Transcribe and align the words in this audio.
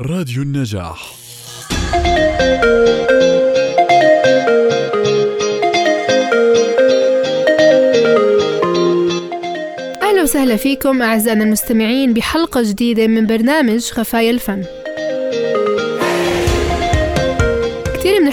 راديو 0.00 0.42
النجاح. 0.42 1.14
أهلا 10.02 10.22
وسهلا 10.22 10.56
فيكم 10.56 11.02
أعزائنا 11.02 11.44
المستمعين 11.44 12.14
بحلقة 12.14 12.62
جديدة 12.62 13.06
من 13.06 13.26
برنامج 13.26 13.80
خفايا 13.80 14.30
الفن. 14.30 14.64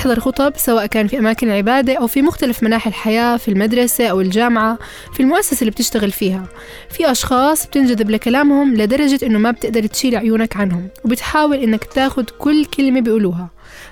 بنحضر 0.01 0.19
خطب 0.19 0.53
سواء 0.57 0.85
كان 0.85 1.07
في 1.07 1.19
أماكن 1.19 1.47
العبادة 1.47 1.93
أو 1.93 2.07
في 2.07 2.21
مختلف 2.21 2.63
مناحي 2.63 2.89
الحياة 2.89 3.37
في 3.37 3.47
المدرسة 3.47 4.07
أو 4.07 4.21
الجامعة 4.21 4.79
في 5.13 5.19
المؤسسة 5.19 5.61
اللي 5.61 5.71
بتشتغل 5.71 6.11
فيها. 6.11 6.45
في 6.89 7.11
أشخاص 7.11 7.67
بتنجذب 7.67 8.09
لكلامهم 8.09 8.75
لدرجة 8.75 9.25
إنه 9.25 9.39
ما 9.39 9.51
بتقدر 9.51 9.85
تشيل 9.85 10.15
عيونك 10.15 10.57
عنهم 10.57 10.87
وبتحاول 11.05 11.57
إنك 11.57 11.83
تاخد 11.83 12.29
كل 12.29 12.65
كلمة 12.65 13.01
بيقولوها. 13.01 13.49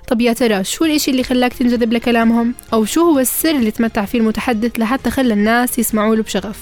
طب 0.10 0.22
يا 0.22 0.34
ترى 0.34 0.64
شو 0.64 0.86
الإشي 0.86 1.12
اللي 1.12 1.24
خلاك 1.24 1.54
تنجذب 1.54 1.94
لكلامهم؟ 1.94 2.54
أو 2.74 2.86
شو 2.86 3.02
هو 3.02 3.20
السر 3.20 3.50
اللي 3.50 3.72
تمتع 3.72 4.06
فيه 4.06 4.20
المتحدث 4.20 4.80
لحتى 4.80 5.10
خلى 5.10 5.34
الناس 5.34 5.80
يسمعوا 5.80 6.16
له 6.16 6.24
بشغف؟ 6.24 6.60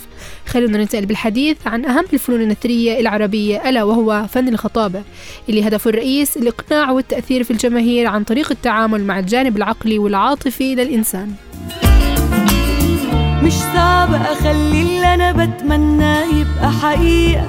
خلونا 0.48 0.78
ننتقل 0.78 1.06
بالحديث 1.06 1.58
عن 1.66 1.86
أهم 1.86 2.06
الفنون 2.14 2.42
النثرية 2.42 3.00
العربية 3.00 3.70
ألا 3.70 3.84
وهو 3.84 4.26
فن 4.30 4.48
الخطابة 4.48 5.02
اللي 5.50 5.68
هدفه 5.68 5.90
الرئيس 5.90 6.38
الإقناع 6.38 6.92
والتأثير 6.92 7.44
في 7.44 7.52
الجماهير 7.52 8.08
عن 8.08 8.24
طريق 8.24 8.52
التعامل 8.52 9.04
مع 9.04 9.20
الجانب 9.20 9.58
العقلي 9.58 10.00
والعاطفي 10.00 10.76
للإنسان. 10.76 11.32
مش 13.44 13.54
صعب 13.54 14.14
أخلي 14.14 14.82
اللي 14.82 15.14
أنا 15.14 15.32
بتمناه 15.32 16.24
يبقى 16.26 16.72
حقيقة 16.72 17.46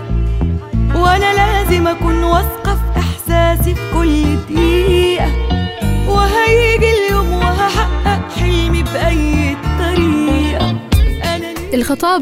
وأنا 0.95 1.35
لازم 1.35 1.87
أكون 1.87 2.25
واثقة 2.25 2.75
في 2.75 2.99
إحساسي 3.01 3.75
في 3.75 3.81
كل 3.95 4.37
دقيقة. 4.55 5.58
وهيجي 6.09 6.91
اليوم 6.91 7.33
وهحقق 7.33 8.31
حلمي 8.31 8.83
بأي 8.83 9.39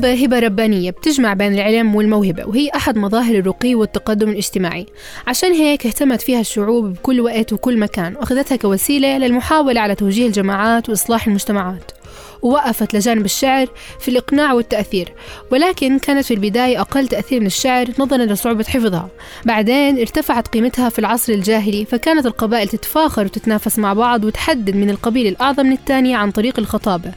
هبة 0.05 0.39
ربانية 0.39 0.91
بتجمع 0.91 1.34
بين 1.34 1.55
العلم 1.55 1.95
والموهبة 1.95 2.45
وهي 2.45 2.70
أحد 2.77 2.98
مظاهر 2.98 3.34
الرقي 3.34 3.75
والتقدم 3.75 4.31
الاجتماعي. 4.31 4.87
عشان 5.27 5.53
هيك 5.53 5.87
اهتمت 5.87 6.20
فيها 6.23 6.41
الشعوب 6.41 6.93
بكل 6.93 7.20
وقت 7.20 7.53
وكل 7.53 7.78
مكان 7.78 8.17
وأخذتها 8.17 8.56
كوسيلة 8.56 9.19
للمحاولة 9.19 9.81
على 9.81 9.95
توجيه 9.95 10.27
الجماعات 10.27 10.89
وإصلاح 10.89 11.27
المجتمعات. 11.27 11.93
ووقفت 12.42 12.95
لجانب 12.95 13.25
الشعر 13.25 13.69
في 14.01 14.09
الإقناع 14.09 14.53
والتأثير 14.53 15.12
ولكن 15.51 15.98
كانت 15.98 16.25
في 16.25 16.34
البداية 16.34 16.81
أقل 16.81 17.09
تأثير 17.09 17.41
من 17.41 17.47
الشعر 17.47 17.87
نظرا 17.98 18.25
لصعوبة 18.25 18.65
حفظها. 18.65 19.09
بعدين 19.45 19.98
ارتفعت 19.98 20.48
قيمتها 20.48 20.89
في 20.89 20.98
العصر 20.98 21.33
الجاهلي 21.33 21.84
فكانت 21.84 22.27
القبائل 22.27 22.69
تتفاخر 22.69 23.25
وتتنافس 23.25 23.78
مع 23.78 23.93
بعض 23.93 24.25
وتحدد 24.25 24.77
من 24.77 24.91
القبيل 24.91 25.27
الأعظم 25.27 25.67
من 25.67 25.73
الثانية 25.73 26.17
عن 26.17 26.31
طريق 26.31 26.59
الخطابة 26.59 27.12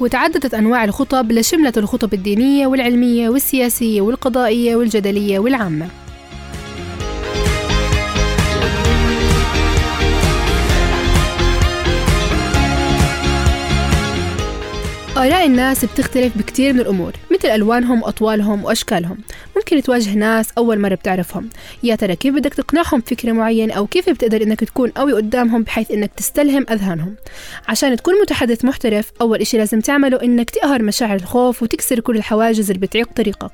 وتعددت 0.00 0.54
أنواع 0.54 0.84
الخطب 0.84 1.32
لشملت 1.32 1.78
الخطب 1.78 2.14
الدينية 2.14 2.66
والعلمية 2.66 3.28
والسياسية 3.28 4.00
والقضائية 4.00 4.76
والجدلية 4.76 5.38
والعامة. 5.38 5.88
آراء 15.20 15.46
الناس 15.46 15.84
بتختلف 15.84 16.38
بكتير 16.38 16.72
من 16.72 16.80
الأمور 16.80 17.12
مثل 17.30 17.48
ألوانهم 17.48 18.02
وأطوالهم 18.02 18.64
وأشكالهم. 18.64 19.18
ممكن 19.56 19.82
تواجه 19.82 20.14
ناس 20.14 20.48
أول 20.58 20.78
مرة 20.78 20.94
بتعرفهم. 20.94 21.48
يا 21.82 21.94
ترى 21.94 22.16
كيف 22.16 22.34
بدك 22.34 22.54
تقنعهم 22.54 23.00
بفكرة 23.00 23.32
معينة 23.32 23.74
أو 23.74 23.86
كيف 23.86 24.10
بتقدر 24.10 24.42
إنك 24.42 24.60
تكون 24.64 24.90
قوي 24.90 25.12
قدامهم 25.12 25.62
بحيث 25.62 25.90
إنك 25.90 26.10
تستلهم 26.16 26.66
أذهانهم؟ 26.70 27.14
عشان 27.68 27.96
تكون 27.96 28.14
متحدث 28.22 28.64
محترف 28.64 29.12
أول 29.20 29.40
إشي 29.40 29.58
لازم 29.58 29.80
تعمله 29.80 30.22
إنك 30.22 30.50
تقهر 30.50 30.82
مشاعر 30.82 31.16
الخوف 31.16 31.62
وتكسر 31.62 32.00
كل 32.00 32.16
الحواجز 32.16 32.70
اللي 32.70 32.86
بتعيق 32.86 33.08
طريقك. 33.16 33.52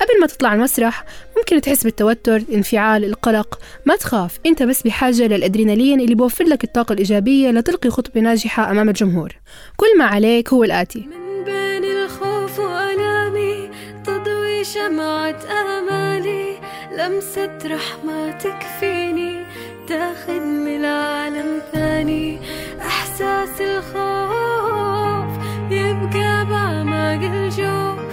قبل 0.00 0.20
ما 0.20 0.26
تطلع 0.26 0.54
المسرح 0.54 1.04
ممكن 1.42 1.60
تحس 1.60 1.84
بالتوتر 1.84 2.36
الانفعال 2.36 3.04
القلق. 3.04 3.58
ما 3.86 3.96
تخاف 3.96 4.38
انت 4.46 4.62
بس 4.62 4.82
بحاجة 4.82 5.26
للأدرينالين 5.26 6.00
اللي 6.00 6.14
بوفر 6.14 6.44
لك 6.44 6.64
الطاقة 6.64 6.92
الإيجابية 6.92 7.50
لتلقي 7.50 7.90
خطبة 7.90 8.20
ناجحة 8.20 8.70
أمام 8.70 8.88
الجمهور. 8.88 9.32
كل 9.76 9.98
ما 9.98 10.04
عليك 10.04 10.52
هو 10.52 10.64
الآتي. 10.64 10.98
من 10.98 11.44
بين 11.44 11.84
الخوف 11.84 12.58
وألامي 12.58 13.70
تضوي 14.04 14.64
شمعة 14.64 15.38
آمالي. 15.50 16.56
لمسة 16.98 17.58
رحمة 17.64 18.30
تكفيني 18.30 19.44
تاخدني 19.88 20.78
لعالم 20.78 21.60
ثاني. 21.72 22.38
إحساس 22.80 23.60
الخوف 23.60 25.44
يبقى 25.70 26.46
بعمق 26.46 27.30
الجوف. 27.34 28.12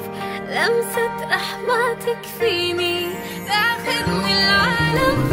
لمسة 0.50 1.26
رحمة 1.32 1.94
تكفيني 1.94 3.19
تاخدني 3.90 4.34
لعالم 4.46 5.29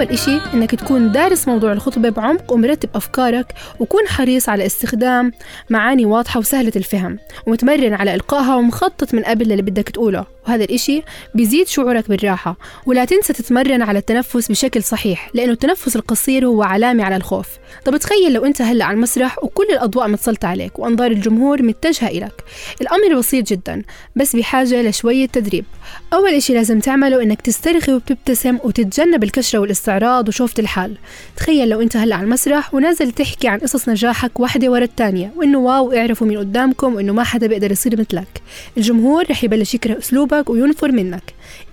أول 0.00 0.08
إشي 0.08 0.40
إنك 0.54 0.74
تكون 0.74 1.12
دارس 1.12 1.48
موضوع 1.48 1.72
الخطبة 1.72 2.08
بعمق 2.08 2.52
ومرتب 2.52 2.88
أفكارك 2.94 3.54
وكون 3.80 4.08
حريص 4.08 4.48
على 4.48 4.66
استخدام 4.66 5.32
معاني 5.70 6.06
واضحة 6.06 6.40
وسهلة 6.40 6.72
الفهم 6.76 7.18
ومتمرن 7.46 7.94
على 7.94 8.14
إلقائها 8.14 8.56
ومخطط 8.56 9.14
من 9.14 9.22
قبل 9.22 9.48
للي 9.48 9.62
بدك 9.62 9.88
تقوله. 9.88 10.26
وهذا 10.46 10.64
الإشي 10.64 11.02
بيزيد 11.34 11.66
شعورك 11.68 12.08
بالراحة 12.08 12.56
ولا 12.86 13.04
تنسى 13.04 13.32
تتمرن 13.32 13.82
على 13.82 13.98
التنفس 13.98 14.48
بشكل 14.48 14.82
صحيح 14.82 15.30
لأنه 15.34 15.52
التنفس 15.52 15.96
القصير 15.96 16.46
هو 16.46 16.62
علامة 16.62 17.04
على 17.04 17.16
الخوف. 17.16 17.48
طب 17.84 17.96
تخيل 17.96 18.32
لو 18.32 18.44
أنت 18.44 18.62
هلأ 18.62 18.84
على 18.84 18.94
المسرح 18.94 19.44
وكل 19.44 19.66
الأضواء 19.70 20.08
متسلطة 20.08 20.48
عليك 20.48 20.78
وأنظار 20.78 21.10
الجمهور 21.10 21.62
متجهة 21.62 22.08
إلك. 22.08 22.44
الأمر 22.80 23.18
بسيط 23.18 23.46
جدا 23.48 23.82
بس 24.16 24.36
بحاجة 24.36 24.82
لشوية 24.82 25.26
تدريب. 25.26 25.64
أول 26.12 26.34
إشي 26.34 26.54
لازم 26.54 26.80
تعمله 26.80 27.22
إنك 27.22 27.40
تسترخي 27.40 27.92
وبتبتسم 27.92 28.58
وتتجنب 28.64 29.24
الكشرة 29.24 29.58
والإستعراض 29.58 30.28
وشوفة 30.28 30.54
الحال. 30.58 30.96
تخيل 31.36 31.68
لو 31.68 31.80
أنت 31.80 31.96
هلأ 31.96 32.16
على 32.16 32.24
المسرح 32.24 32.74
ونازل 32.74 33.12
تحكي 33.12 33.48
عن 33.48 33.58
قصص 33.58 33.88
نجاحك 33.88 34.40
واحدة 34.40 34.70
ورا 34.70 34.84
الثانية 34.84 35.32
وإنه 35.36 35.58
واو 35.58 35.92
اعرفوا 35.92 36.26
مين 36.26 36.38
قدامكم 36.38 36.94
وإنه 36.94 37.12
ما 37.12 37.24
حدا 37.24 37.46
بيقدر 37.46 37.72
يصير 37.72 38.00
مثلك. 38.00 38.42
الجمهور 38.76 39.24
رح 39.30 39.44
يبلش 39.44 39.74
يكره 39.74 39.98
أسلوبك 39.98 40.50
وينفر 40.50 40.92
منك. 40.92 41.22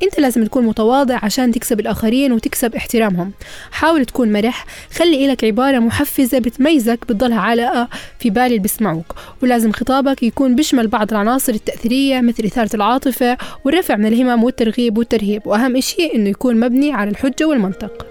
انت 0.04 0.20
لازم 0.20 0.46
تكون 0.46 0.66
متواضع 0.66 1.20
عشان 1.24 1.52
تكسب 1.52 1.80
الآخرين 1.80 2.32
وتكسب 2.32 2.76
احترامهم. 2.76 3.32
حاول 3.72 4.06
تكون 4.06 4.32
مرح 4.32 4.66
خلي 4.96 5.26
إلك 5.26 5.44
عبارة 5.44 5.80
محفزة 5.80 6.40
بتميزك 6.40 7.00
بتضلها 7.10 7.40
علاقة 7.40 7.88
في 8.20 8.30
بال 8.30 8.44
اللي 8.44 8.60
بيسمعوك. 8.60 9.16
ولازم 9.44 9.72
خطابك 9.72 10.24
يكون 10.24 10.56
بيشمل 10.56 10.88
بعض 10.88 11.12
العناصر 11.12 11.54
التأثيرية 11.54 12.22
مثل 12.22 12.44
إثارة 12.44 12.76
العاطفة 12.76 13.38
والرفع 13.66 13.96
من 13.96 14.06
الهمم 14.06 14.44
والترغيب 14.44 14.98
والترهيب. 14.98 15.42
وأهم 15.46 15.76
إشي 15.76 16.12
إنه 16.16 16.30
يكون 16.30 16.60
مبني 16.60 16.94
على 16.94 17.10
الحجة 17.10 17.46
والمنطق. 17.46 18.06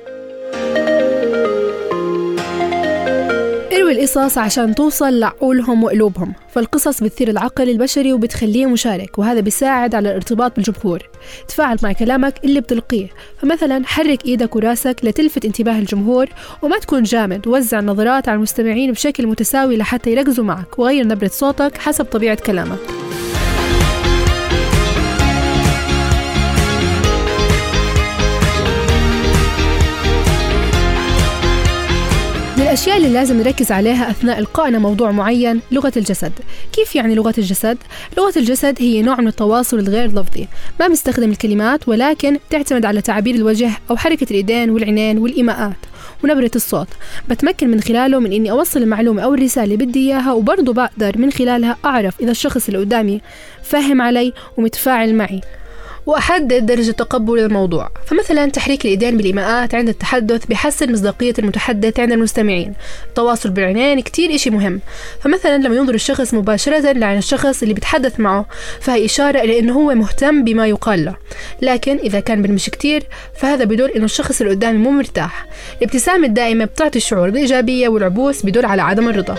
اروي 3.87 3.99
القصص 3.99 4.39
عشان 4.39 4.75
توصل 4.75 5.21
لعقولهم 5.21 5.85
وقلوبهم. 5.85 6.33
فالقصص 6.49 7.03
بتثير 7.03 7.31
العقل 7.31 7.71
البشري 7.71 8.13
وبتخليه 8.13 8.67
مشارك 8.67 9.19
وهذا 9.19 9.41
بيساعد 9.41 9.95
على 9.95 10.11
الارتباط 10.11 10.57
بالجمهور. 10.57 11.03
تفاعل 11.49 11.77
مع 11.83 11.93
كلامك 11.93 12.45
اللي 12.45 12.61
بتلقيه. 12.61 13.09
فمثلا 13.39 13.87
حرك 13.87 14.25
إيدك 14.25 14.57
وراسك 14.57 14.97
لتلفت 15.03 15.45
انتباه 15.45 15.79
الجمهور 15.79 16.27
وما 16.63 16.79
تكون 16.79 17.03
جامد. 17.03 17.49
وزع 17.49 17.79
النظرات 17.79 18.29
على 18.29 18.37
المستمعين 18.37 18.93
بشكل 18.93 19.27
متساوي 19.27 19.77
لحتى 19.77 20.13
يركزوا 20.13 20.45
معك 20.45 20.79
وغير 20.79 21.07
نبرة 21.07 21.31
صوتك 21.33 21.79
حسب 21.79 22.05
طبيعة 22.05 22.39
كلامك. 22.47 22.79
اللي 32.97 33.09
لازم 33.09 33.39
نركز 33.39 33.73
عليها 33.73 34.11
أثناء 34.11 34.39
إلقائنا 34.39 34.79
موضوع 34.79 35.11
معين 35.11 35.61
لغة 35.73 35.93
الجسد. 35.97 36.33
كيف 36.73 36.97
يعني 36.97 37.15
لغة 37.15 37.35
الجسد؟ 37.39 37.79
لغة 38.17 38.33
الجسد 38.37 38.77
هي 38.79 39.03
نوع 39.03 39.21
من 39.21 39.29
التواصل 39.29 39.79
الغير 39.79 40.09
لفظي. 40.09 40.49
ما 40.81 40.89
بنستخدم 40.89 41.31
الكلمات 41.31 41.89
ولكن 41.89 42.39
تعتمد 42.51 42.85
على 42.85 43.01
تعابير 43.01 43.35
الوجه 43.35 43.71
أو 43.91 43.97
حركة 43.97 44.27
الإيدين 44.31 44.71
والعينين 44.71 45.19
والإيماءات 45.19 45.77
ونبرة 46.25 46.51
الصوت. 46.57 46.89
بتمكن 47.29 47.71
من 47.71 47.81
خلاله 47.81 48.19
من 48.19 48.33
إني 48.33 48.51
أوصل 48.51 48.83
المعلومة 48.83 49.23
أو 49.23 49.35
الرسالة 49.35 49.65
اللي 49.65 49.87
بدي 49.87 49.99
إياها 49.99 50.33
وبرضه 50.33 50.73
بقدر 50.73 51.19
من 51.19 51.33
خلالها 51.33 51.77
أعرف 51.85 52.21
إذا 52.21 52.31
الشخص 52.31 52.67
اللي 52.67 52.79
قدامي 52.79 53.21
فاهم 53.63 54.03
علي 54.03 54.33
ومتفاعل 54.57 55.15
معي. 55.15 55.41
وأحدد 56.07 56.67
درجة 56.67 56.91
تقبل 56.91 57.39
الموضوع. 57.39 57.91
فمثلا 58.07 58.47
تحريك 58.47 58.85
الإيدين 58.85 59.17
بالإيماءات 59.17 59.75
عند 59.75 59.89
التحدث 59.89 60.47
بيحسن 60.47 60.93
مصداقية 60.93 61.35
المتحدث 61.39 62.01
عند 62.01 62.13
المستمعين. 62.13 62.75
التواصل 63.09 63.51
بالعينين 63.51 64.01
كتير 64.01 64.35
إشي 64.35 64.51
مهم. 64.51 64.81
فمثلا 65.21 65.59
لما 65.59 65.77
ينظر 65.77 65.95
الشخص 65.95 66.35
مباشرة 66.35 66.93
لعين 66.93 67.19
الشخص 67.19 67.63
اللي 67.63 67.75
بيتحدث 67.75 68.21
معه 68.21 68.47
فهي 68.81 69.05
إشارة 69.05 69.39
إلى 69.41 69.59
إنه 69.59 69.73
هو 69.73 69.95
مهتم 69.95 70.45
بما 70.45 70.67
يقال 70.67 71.05
له. 71.05 71.17
لكن 71.63 71.97
إذا 71.97 72.21
كان 72.21 72.43
بالمشي 72.43 72.71
كتير 72.71 73.03
فهذا 73.37 73.65
بيدل 73.65 73.91
إنه 73.91 74.05
الشخص 74.05 74.41
اللي 74.41 74.55
قدامي 74.55 74.79
مو 74.79 74.91
مرتاح. 74.91 75.47
الابتسامة 75.79 76.27
الدائمة 76.27 76.65
بتعطي 76.65 76.99
الشعور 76.99 77.31
بالإيجابية 77.31 77.89
والعبوس 77.89 78.47
بيدل 78.47 78.67
على 78.67 78.83
عدم 78.83 79.09
الرضا. 79.09 79.37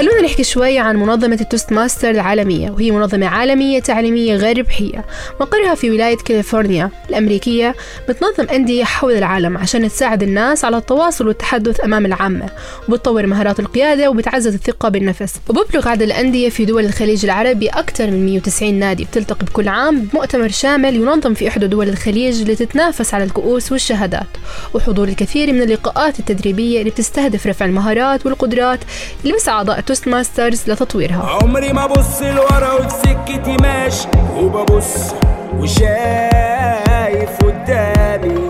وخلونا 0.00 0.22
نحكي 0.22 0.44
شوي 0.44 0.78
عن 0.78 0.96
منظمة 0.96 1.38
التوست 1.40 1.72
ماستر 1.72 2.10
العالمية 2.10 2.70
وهي 2.70 2.90
منظمة 2.90 3.26
عالمية 3.26 3.80
تعليمية 3.80 4.34
غير 4.34 4.58
ربحية. 4.58 5.04
مقرها 5.40 5.74
في 5.74 5.90
ولاية 5.90 6.16
كاليفورنيا 6.16 6.90
الأمريكية 7.10 7.74
بتنظم 8.08 8.50
أندية 8.54 8.84
حول 8.84 9.12
العالم 9.12 9.58
عشان 9.58 9.88
تساعد 9.88 10.22
الناس 10.22 10.64
على 10.64 10.76
التواصل 10.76 11.26
والتحدث 11.26 11.84
أمام 11.84 12.06
العامة 12.06 12.46
وبتطور 12.88 13.26
مهارات 13.26 13.60
القيادة 13.60 14.10
وبتعزز 14.10 14.54
الثقة 14.54 14.88
بالنفس. 14.88 15.34
وبيبلغ 15.48 15.88
عدد 15.88 16.02
الأندية 16.02 16.48
في 16.48 16.64
دول 16.64 16.84
الخليج 16.84 17.24
العربي 17.24 17.68
أكثر 17.68 18.06
من 18.10 18.26
190 18.26 18.74
نادي. 18.74 19.04
بتلتقي 19.04 19.46
بكل 19.46 19.68
عام 19.68 20.00
بمؤتمر 20.00 20.48
شامل 20.48 20.96
ينظم 20.96 21.34
في 21.34 21.48
إحدى 21.48 21.66
دول 21.66 21.88
الخليج 21.88 22.50
لتتنافس 22.50 23.14
على 23.14 23.24
الكؤوس 23.24 23.72
والشهادات. 23.72 24.26
وحضور 24.74 25.08
الكثير 25.08 25.52
من 25.52 25.62
اللقاءات 25.62 26.18
التدريبية 26.20 26.78
اللي 26.80 26.90
بتستهدف 26.90 27.46
رفع 27.46 27.64
المهارات 27.64 28.26
والقدرات 28.26 28.80
لأعضاء 29.24 29.78
توست 29.90 30.08
ماسترز 30.08 30.70
لتطويرها. 30.70 31.38
عمري 31.42 31.72
ما 31.72 31.84
ابص 31.84 32.22
لورا 32.22 32.72
وفي 32.72 32.90
سكتي 32.90 33.56
ماشي 33.56 34.08
وببص 34.36 35.14
وشايف 35.58 37.30
قدامي. 37.44 38.46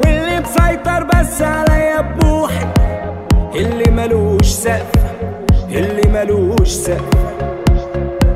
واللي 0.00 0.40
مسيطر 0.40 1.04
بس 1.04 1.42
عليا 1.42 2.00
بروحي 2.00 2.66
اللي 3.54 3.90
ملوش 3.90 4.46
سقف 4.46 5.00
اللي 5.70 6.08
ملوش 6.08 6.68
سقف. 6.68 7.18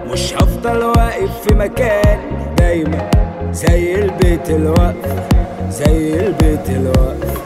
مش 0.06 0.34
هفضل 0.34 0.84
واقف 0.84 1.30
في 1.48 1.54
مكان 1.54 2.18
دايما 2.58 3.10
زي 3.52 3.94
البيت 3.94 4.50
الوقف 4.50 5.22
زي 5.70 6.26
البيت 6.26 6.70
الوقف. 6.70 7.44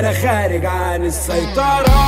أنا 0.00 0.12
خارج 0.12 0.64
عن 0.66 1.04
السيطرة. 1.04 2.00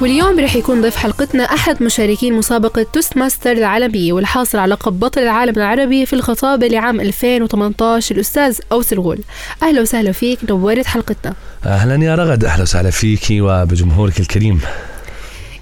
واليوم 0.00 0.40
رح 0.40 0.56
يكون 0.56 0.82
ضيف 0.82 0.96
حلقتنا 0.96 1.44
أحد 1.44 1.82
مشاركين 1.82 2.34
مسابقة 2.34 2.86
توست 2.92 3.16
ماستر 3.16 3.52
العالمية 3.52 4.12
والحاصل 4.12 4.58
على 4.58 4.72
لقب 4.72 5.00
بطل 5.00 5.20
العالم 5.20 5.54
العربي 5.56 6.06
في 6.06 6.12
الخطابة 6.12 6.66
لعام 6.66 7.00
2018 7.00 8.14
الأستاذ 8.14 8.58
أوس 8.72 8.92
الغول 8.92 9.18
أهلا 9.62 9.80
وسهلا 9.80 10.12
فيك 10.12 10.38
نورت 10.50 10.86
حلقتنا. 10.86 11.34
أهلا 11.66 12.04
يا 12.04 12.14
رغد 12.14 12.44
أهلا 12.44 12.62
وسهلا 12.62 12.90
فيكي 12.90 13.40
وبجمهورك 13.40 14.20
الكريم. 14.20 14.60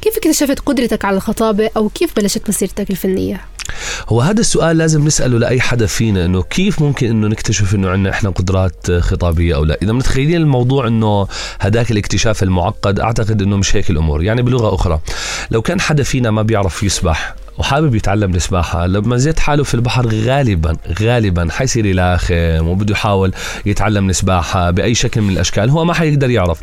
كيف 0.03 0.17
اكتشفت 0.17 0.61
قدرتك 0.61 1.05
على 1.05 1.17
الخطابة 1.17 1.71
أو 1.77 1.89
كيف 1.89 2.17
بلشت 2.17 2.49
مسيرتك 2.49 2.91
الفنية؟ 2.91 3.41
هو 4.09 4.20
هذا 4.20 4.41
السؤال 4.41 4.79
لازم 4.79 5.06
نسأله 5.06 5.38
لأي 5.38 5.61
حدا 5.61 5.87
فينا 5.87 6.25
إنه 6.25 6.43
كيف 6.43 6.82
ممكن 6.82 7.06
إنه 7.11 7.29
نكتشف 7.29 7.75
إنه 7.75 7.88
عندنا 7.88 8.11
إحنا 8.11 8.31
قدرات 8.31 8.91
خطابية 8.91 9.55
أو 9.55 9.64
لا؟ 9.64 9.79
إذا 9.82 9.93
متخيلين 9.93 10.37
الموضوع 10.37 10.87
إنه 10.87 11.29
هداك 11.61 11.91
الاكتشاف 11.91 12.43
المعقد 12.43 13.00
أعتقد 13.00 13.43
إنه 13.43 13.56
مش 13.56 13.76
هيك 13.76 13.91
الأمور. 13.91 14.23
يعني 14.23 14.43
بلغة 14.43 14.75
أخرى 14.75 15.00
لو 15.50 15.62
كان 15.62 15.81
حدا 15.81 16.03
فينا 16.03 16.31
ما 16.31 16.43
بيعرف 16.43 16.82
يسبح 16.82 17.35
وحابب 17.58 17.94
يتعلم 17.94 18.34
السباحة. 18.34 18.87
لما 18.87 19.16
زيت 19.16 19.38
حاله 19.38 19.64
في 19.64 19.75
البحر 19.75 20.06
غالبا 20.06 20.76
غالبا 21.02 21.49
حيصير 21.50 21.87
يلاخم 21.87 22.69
وبده 22.69 22.93
يحاول 22.93 23.32
يتعلم 23.66 24.10
السباحة 24.10 24.70
بأي 24.70 24.94
شكل 24.94 25.20
من 25.20 25.31
الأشكال. 25.31 25.70
هو 25.70 25.84
ما 25.84 25.94
حيقدر 25.94 26.31
يعرف. 26.31 26.60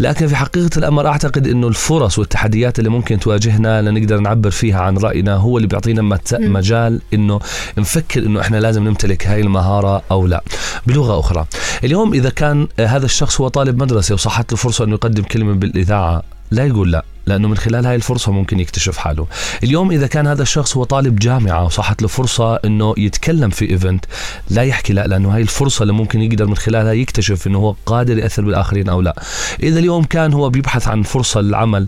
لكن 0.00 0.26
في 0.26 0.36
حقيقة 0.36 0.70
الأمر 0.76 1.06
أعتقد 1.06 1.46
أنه 1.46 1.68
الفرص 1.68 2.18
والتحديات 2.18 2.78
اللي 2.78 2.90
ممكن 2.90 3.20
تواجهنا 3.20 3.82
لنقدر 3.82 4.18
نعبر 4.18 4.50
فيها 4.50 4.80
عن 4.80 4.98
رأينا 4.98 5.34
هو 5.34 5.56
اللي 5.56 5.68
بيعطينا 5.68 6.18
مجال 6.32 7.00
أنه 7.14 7.40
نفكر 7.78 8.22
أنه 8.22 8.40
إحنا 8.40 8.56
لازم 8.56 8.84
نمتلك 8.84 9.26
هاي 9.26 9.40
المهارة 9.40 10.02
أو 10.10 10.26
لا. 10.26 10.42
بلغة 10.86 11.20
أخرى 11.20 11.46
اليوم 11.84 12.14
إذا 12.14 12.30
كان 12.30 12.68
هذا 12.80 13.04
الشخص 13.04 13.40
هو 13.40 13.48
طالب 13.48 13.82
مدرسة 13.82 14.14
وصحّت 14.14 14.52
له 14.52 14.58
فرصة 14.58 14.84
أنه 14.84 14.94
يقدم 14.94 15.22
كلمة 15.22 15.54
بالإذاعة 15.54 16.22
لا 16.50 16.66
يقول 16.66 16.92
لا. 16.92 17.04
لأنه 17.26 17.48
من 17.48 17.56
خلال 17.56 17.86
هاي 17.86 17.94
الفرصة 17.94 18.32
ممكن 18.32 18.60
يكتشف 18.60 18.96
حاله. 18.96 19.26
اليوم 19.64 19.90
إذا 19.90 20.06
كان 20.06 20.26
هذا 20.26 20.42
الشخص 20.42 20.76
هو 20.76 20.84
طالب 20.84 21.18
جامعة 21.18 21.64
وصحت 21.64 22.02
له 22.02 22.08
فرصة 22.08 22.56
إنه 22.56 22.94
يتكلم 22.98 23.50
في 23.50 23.70
event 23.70 24.04
لا 24.50 24.62
يحكي 24.62 24.92
لا 24.92 25.06
لأنه 25.06 25.34
هاي 25.34 25.42
الفرصة 25.42 25.82
اللي 25.82 25.92
ممكن 25.92 26.22
يقدر 26.22 26.46
من 26.46 26.56
خلالها 26.56 26.92
يكتشف 26.92 27.46
إنه 27.46 27.58
هو 27.58 27.74
قادر 27.86 28.18
يأثر 28.18 28.42
بالآخرين 28.44 28.88
أو 28.88 29.00
لا. 29.00 29.22
إذا 29.62 29.78
اليوم 29.78 30.04
كان 30.04 30.32
هو 30.32 30.50
بيبحث 30.50 30.88
عن 30.88 31.02
فرصة 31.02 31.40
للعمل 31.40 31.86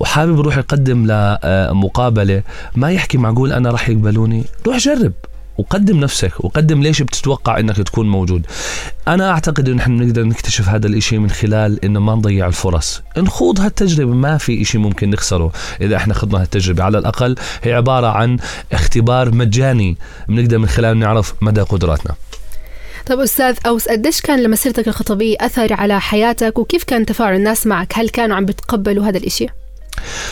وحابب 0.00 0.38
يروح 0.38 0.56
يقدم 0.56 1.06
لمقابلة 1.06 2.42
ما 2.76 2.92
يحكي 2.92 3.18
معقول 3.18 3.52
أنا 3.52 3.70
راح 3.70 3.88
يقبلوني؟ 3.88 4.44
روح 4.66 4.76
جرب. 4.76 5.12
وقدم 5.58 6.00
نفسك 6.00 6.44
وقدم 6.44 6.82
ليش 6.82 7.02
بتتوقع 7.02 7.58
إنك 7.58 7.76
تكون 7.76 8.08
موجود. 8.08 8.46
أنا 9.08 9.30
أعتقد 9.30 9.68
انه 9.68 9.76
نحن 9.76 9.92
نقدر 9.92 10.22
نكتشف 10.22 10.68
هذا 10.68 10.86
الإشي 10.86 11.18
من 11.18 11.30
خلال 11.30 11.84
إنه 11.84 12.00
ما 12.00 12.14
نضيع 12.14 12.46
الفرص. 12.46 13.02
نخوض 13.18 13.60
هالتجربة 13.60 14.12
ما 14.12 14.38
في 14.38 14.62
إشي 14.62 14.78
ممكن 14.78 15.10
نخسره. 15.10 15.52
إذا 15.80 15.96
إحنا 15.96 16.14
خضنا 16.14 16.42
هالتجربة 16.42 16.82
على 16.82 16.98
الأقل 16.98 17.34
هي 17.62 17.72
عبارة 17.72 18.06
عن 18.06 18.38
اختبار 18.72 19.34
مجاني 19.34 19.96
بنقدر 20.28 20.58
من 20.58 20.66
خلاله 20.66 20.98
نعرف 21.00 21.34
مدى 21.40 21.60
قدراتنا. 21.60 22.14
طب 23.06 23.20
أستاذ 23.20 23.56
أوس 23.66 23.88
قديش 23.88 24.20
كان 24.20 24.42
لمسيرتك 24.42 24.88
الخطبية 24.88 25.36
أثر 25.40 25.72
على 25.72 26.00
حياتك؟ 26.00 26.58
وكيف 26.58 26.84
كان 26.84 27.06
تفاعل 27.06 27.34
الناس 27.34 27.66
معك؟ 27.66 27.92
هل 27.98 28.08
كانوا 28.08 28.36
عم 28.36 28.44
بيتقبلوا 28.44 29.04
هذا 29.04 29.18
الإشي؟ 29.18 29.46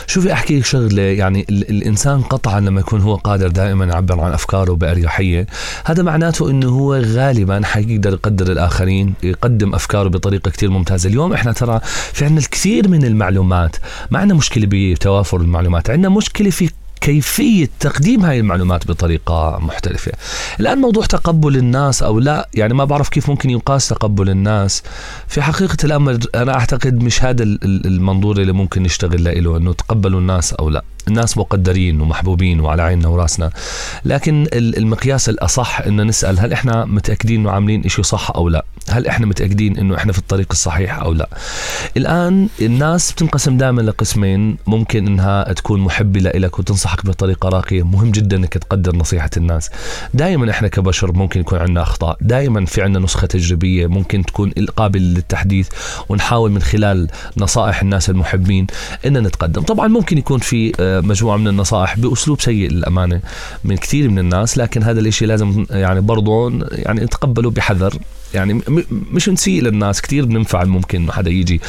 شوفي 0.07 0.33
أحكي 0.33 0.59
لك 0.59 0.65
شغلة؟ 0.65 1.03
يعني 1.03 1.47
ال- 1.51 1.71
الإنسان 1.71 2.23
قطعا 2.23 2.61
لما 2.61 2.81
يكون 2.81 3.01
هو 3.01 3.15
قادر 3.15 3.49
دائما 3.49 3.85
يعبر 3.85 4.21
عن 4.21 4.33
أفكاره 4.33 4.73
بأريحية 4.73 5.47
هذا 5.85 6.03
معناته 6.03 6.51
إنه 6.51 6.69
هو 6.69 6.95
غالبا 6.95 7.61
حيقدر 7.65 8.13
يقدر 8.13 8.53
الآخرين 8.53 9.15
يقدم 9.23 9.75
أفكاره 9.75 10.09
بطريقة 10.09 10.51
كتير 10.51 10.71
ممتازة. 10.71 11.09
اليوم 11.09 11.33
إحنا 11.33 11.53
ترى 11.53 11.81
في 12.13 12.25
عندنا 12.25 12.41
الكثير 12.41 12.89
من 12.89 13.05
المعلومات 13.05 13.77
ما 14.11 14.19
عندنا 14.19 14.39
مشكلة 14.39 14.67
بتوافر 14.71 15.41
المعلومات 15.41 15.91
عندنا 15.91 16.09
مشكلة 16.09 16.51
في 16.51 16.71
كيفية 17.05 17.69
تقديم 17.81 18.25
هاي 18.25 18.41
المعلومات 18.41 18.89
بطريقة 18.89 19.59
محترفة. 19.63 20.13
الآن 20.61 20.79
موضوع 20.79 21.05
تقبل 21.05 21.57
الناس 21.57 22.03
أو 22.03 22.19
لا 22.19 22.49
يعني 22.55 22.75
ما 22.75 22.85
بعرف 22.85 23.09
كيف 23.09 23.31
ممكن 23.31 23.51
يقاس 23.51 23.89
تقبل 23.89 24.31
الناس. 24.31 24.83
في 25.29 25.43
حقيقة 25.43 25.77
الأمر 25.85 26.19
أنا 26.35 26.55
أعتقد 26.55 27.03
مش 27.03 27.25
هذا 27.25 27.43
ال- 27.43 27.65
ال- 27.65 27.87
المنظور 27.87 28.37
اللي 28.41 28.53
ممكن 28.53 28.83
نشتغل 28.83 29.45
له 29.45 29.57
أنه 29.57 29.73
تقبلوا 29.73 30.21
الناس 30.21 30.53
أو 30.53 30.71
لا. 30.71 30.85
الناس 31.09 31.39
مقدرين 31.39 32.01
ومحبوبين 32.01 32.61
وعلى 32.61 32.83
عيننا 32.83 33.09
وراسنا. 33.09 33.51
لكن 34.05 34.43
ال- 34.53 34.79
المقياس 34.79 35.29
الأصح 35.29 35.81
أن 35.81 36.07
نسأل 36.07 36.41
هل 36.41 36.53
إحنا 36.53 36.85
متأكدين 36.85 37.41
أنه 37.41 37.51
عاملين 37.51 37.85
إشي 37.85 38.03
صح 38.03 38.31
أو 38.35 38.49
لا؟ 38.49 38.65
هل 38.91 39.07
إحنا 39.07 39.27
متأكدين 39.27 39.79
أنه 39.79 39.97
إحنا 39.97 40.13
في 40.13 40.19
الطريق 40.19 40.47
الصحيح 40.51 40.99
أو 40.99 41.13
لا؟ 41.13 41.29
الآن 41.97 42.49
الناس 42.63 43.13
بتنقسم 43.13 43.57
دائما 43.57 43.83
لقسمين 43.83 44.57
ممكن 44.67 45.07
إنها 45.07 45.53
تكون 45.53 45.81
محبة 45.81 46.21
لك 46.21 46.59
وتنصحك 46.59 47.07
بطريقة 47.07 47.49
راقية. 47.49 47.83
مهم 47.83 48.11
جدا 48.11 48.37
إنك 48.37 48.53
تقدر 48.59 48.97
نصيحة 48.97 49.31
الناس. 49.37 49.71
دائما 50.15 50.51
إحنا 50.51 50.69
كبشر 50.69 51.13
ممكن 51.13 51.41
يكون 51.41 51.59
عندنا 51.59 51.83
أخطاء. 51.83 52.17
دائما 52.21 52.65
في 52.65 52.83
عندنا 52.83 53.05
نسخة 53.05 53.27
تجريبية 53.27 53.87
ممكن 53.87 54.25
تكون 54.25 54.51
قابلة 54.77 55.03
للتحديث 55.03 55.69
ونحاول 56.09 56.51
من 56.51 56.63
خلال 56.63 57.09
نصائح 57.37 57.83
الناس 57.83 58.11
المحبين 58.11 58.67
إن 59.07 59.19
نتقدم. 59.23 59.63
طبعا 59.63 59.89
ممكن 59.89 60.19
يكون 60.19 60.39
في 60.39 60.73
مجموعة 61.01 61.37
من 61.37 61.49
النصائح 61.49 61.99
بأسلوب 61.99 62.41
سيء 62.41 62.71
للأمانة 62.71 63.21
من 63.65 63.77
كثير 63.77 64.09
من 64.09 64.19
الناس 64.19 64.59
لكن 64.59 64.83
هذا 64.83 65.01
الإشي 65.01 65.27
لازم 65.27 65.67
يعني 65.71 66.01
برضه 66.01 66.53
يعني 66.73 67.01
نتقبله 67.01 67.51
بحذر. 67.51 67.99
يعني 68.35 68.61
مش 68.91 69.29
نسيء 69.29 69.63
للناس 69.63 70.03
كثير 70.03 70.25
بننفعل 70.25 70.67
ممكن 70.67 71.03
إنه 71.03 71.13
حدا 71.13 71.31
يجي 71.31 71.61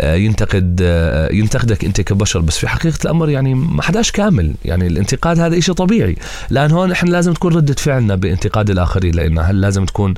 آه، 0.00 0.14
ينتقد 0.14 0.80
آه، 0.82 1.32
ينتقدك 1.32 1.84
انت 1.84 2.00
كبشر 2.00 2.40
بس 2.40 2.58
في 2.58 2.68
حقيقة 2.68 2.98
الأمر 3.04 3.30
يعني 3.30 3.54
ما 3.54 3.82
حداش 3.82 4.10
كامل 4.10 4.54
يعني 4.64 4.86
الانتقاد 4.86 5.40
هذا 5.40 5.60
شيء 5.60 5.74
طبيعي. 5.74 6.16
لأن 6.50 6.70
هون 6.70 6.92
إحنا 6.92 7.10
لازم 7.10 7.32
تكون 7.32 7.54
ردة 7.54 7.74
فعلنا 7.74 8.14
بانتقاد 8.14 8.70
الآخرين 8.70 9.14
لنا 9.14 9.42
هل 9.42 9.60
لازم 9.60 9.84
تكون 9.84 10.14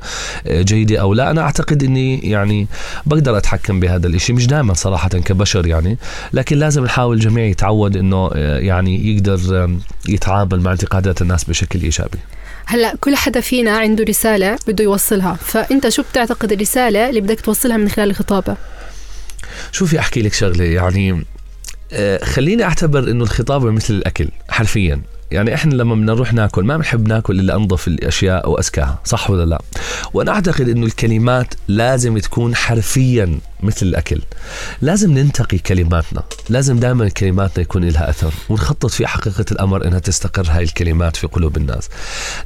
آه، 0.47 0.61
جيدة 0.61 1.01
أو 1.01 1.13
لا؟ 1.13 1.31
أنا 1.31 1.41
أعتقد 1.41 1.83
إني 1.83 2.19
يعني 2.19 2.67
بقدر 3.05 3.37
أتحكم 3.37 3.79
بهذا 3.79 4.07
الشيء 4.07 4.35
مش 4.35 4.47
دائما 4.47 4.73
صراحة 4.73 5.09
كبشر 5.09 5.67
يعني 5.67 5.97
لكن 6.33 6.57
لازم 6.57 6.83
نحاول 6.83 7.15
الجميع 7.15 7.45
يتعود 7.45 7.97
إنه 7.97 8.29
يعني 8.35 9.15
يقدر 9.15 9.69
يتعامل 10.09 10.61
مع 10.61 10.71
انتقادات 10.71 11.21
الناس 11.21 11.43
بشكل 11.43 11.81
إيجابي. 11.81 12.19
هلا 12.71 12.95
كل 13.01 13.15
حدا 13.15 13.41
فينا 13.41 13.77
عنده 13.77 14.03
رسالة 14.03 14.59
بده 14.67 14.83
يوصلها 14.83 15.33
فأنت 15.33 15.89
شو 15.89 16.03
بتعتقد 16.11 16.51
الرسالة 16.51 17.09
اللي 17.09 17.21
بدك 17.21 17.41
توصلها 17.41 17.77
من 17.77 17.89
خلال 17.89 18.09
الخطابة؟ 18.09 18.57
شوفي 19.71 19.99
أحكي 19.99 20.21
لك 20.21 20.33
شغلة 20.33 20.63
يعني 20.63 21.25
آه، 21.91 22.25
خليني 22.25 22.63
أعتبر 22.63 22.99
إنه 22.99 23.23
الخطابة 23.23 23.71
مثل 23.71 23.93
الأكل 23.93 24.29
حرفيا 24.49 25.01
يعني 25.31 25.53
إحنا 25.53 25.73
لما 25.73 25.95
بدنا 25.95 26.13
نروح 26.13 26.33
ناكل 26.33 26.63
ما 26.63 26.77
بنحب 26.77 27.07
ناكل 27.07 27.39
إلا 27.39 27.55
أنظف 27.55 27.87
الأشياء 27.87 28.49
وازكاها 28.49 28.99
صح 29.05 29.29
ولا 29.29 29.45
لا؟ 29.45 29.61
وأنا 30.13 30.31
أعتقد 30.31 30.69
إنه 30.69 30.85
الكلمات 30.85 31.53
لازم 31.67 32.17
تكون 32.17 32.55
حرفيا 32.55 33.39
مثل 33.63 33.85
الأكل. 33.85 34.21
لازم 34.81 35.17
ننتقي 35.17 35.57
كلماتنا. 35.57 36.23
لازم 36.49 36.79
دائما 36.79 37.09
كلماتنا 37.09 37.61
يكون 37.61 37.83
لها 37.83 38.09
أثر 38.09 38.33
ونخطط 38.49 38.91
في 38.91 39.07
حقيقة 39.07 39.45
الأمر 39.51 39.87
إنها 39.87 39.99
تستقر 39.99 40.47
هاي 40.49 40.63
الكلمات 40.63 41.15
في 41.15 41.27
قلوب 41.27 41.57
الناس. 41.57 41.89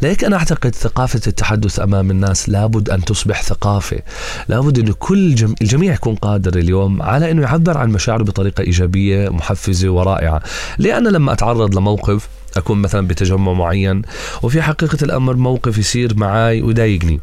لذلك 0.02 0.24
أنا 0.24 0.36
أعتقد 0.38 0.76
ثقافة 0.76 1.22
التحدث 1.28 1.80
أمام 1.80 2.12
الناس 2.12 2.50
لابد 2.50 2.90
أن 2.90 3.06
تصبح 3.06 3.44
ثقافة. 3.44 4.00
لابد 4.48 4.80
إنه 4.80 4.94
كل 5.00 5.36
جم... 5.36 5.56
الجميع 5.62 5.94
يكون 5.94 6.16
قادر 6.16 6.60
اليوم 6.60 7.02
على 7.02 7.32
إنه 7.32 7.42
يعبر 7.42 7.78
عن 7.78 7.90
مشاعره 7.90 8.24
بطريقة 8.24 8.62
إيجابية 8.62 9.30
محفزة 9.30 9.90
ورائعة. 9.90 10.42
لأن 10.78 11.08
لما 11.08 11.34
أتعرض 11.34 11.76
لموقف 11.76 12.28
أكون 12.58 12.82
مثلا 12.82 13.08
بتجمع 13.08 13.54
معين 13.54 14.02
وفي 14.44 14.62
حقيقة 14.62 14.98
الأمر 15.02 15.36
موقف 15.36 15.78
يصير 15.78 16.18
معي 16.18 16.62
ويضايقني. 16.62 17.20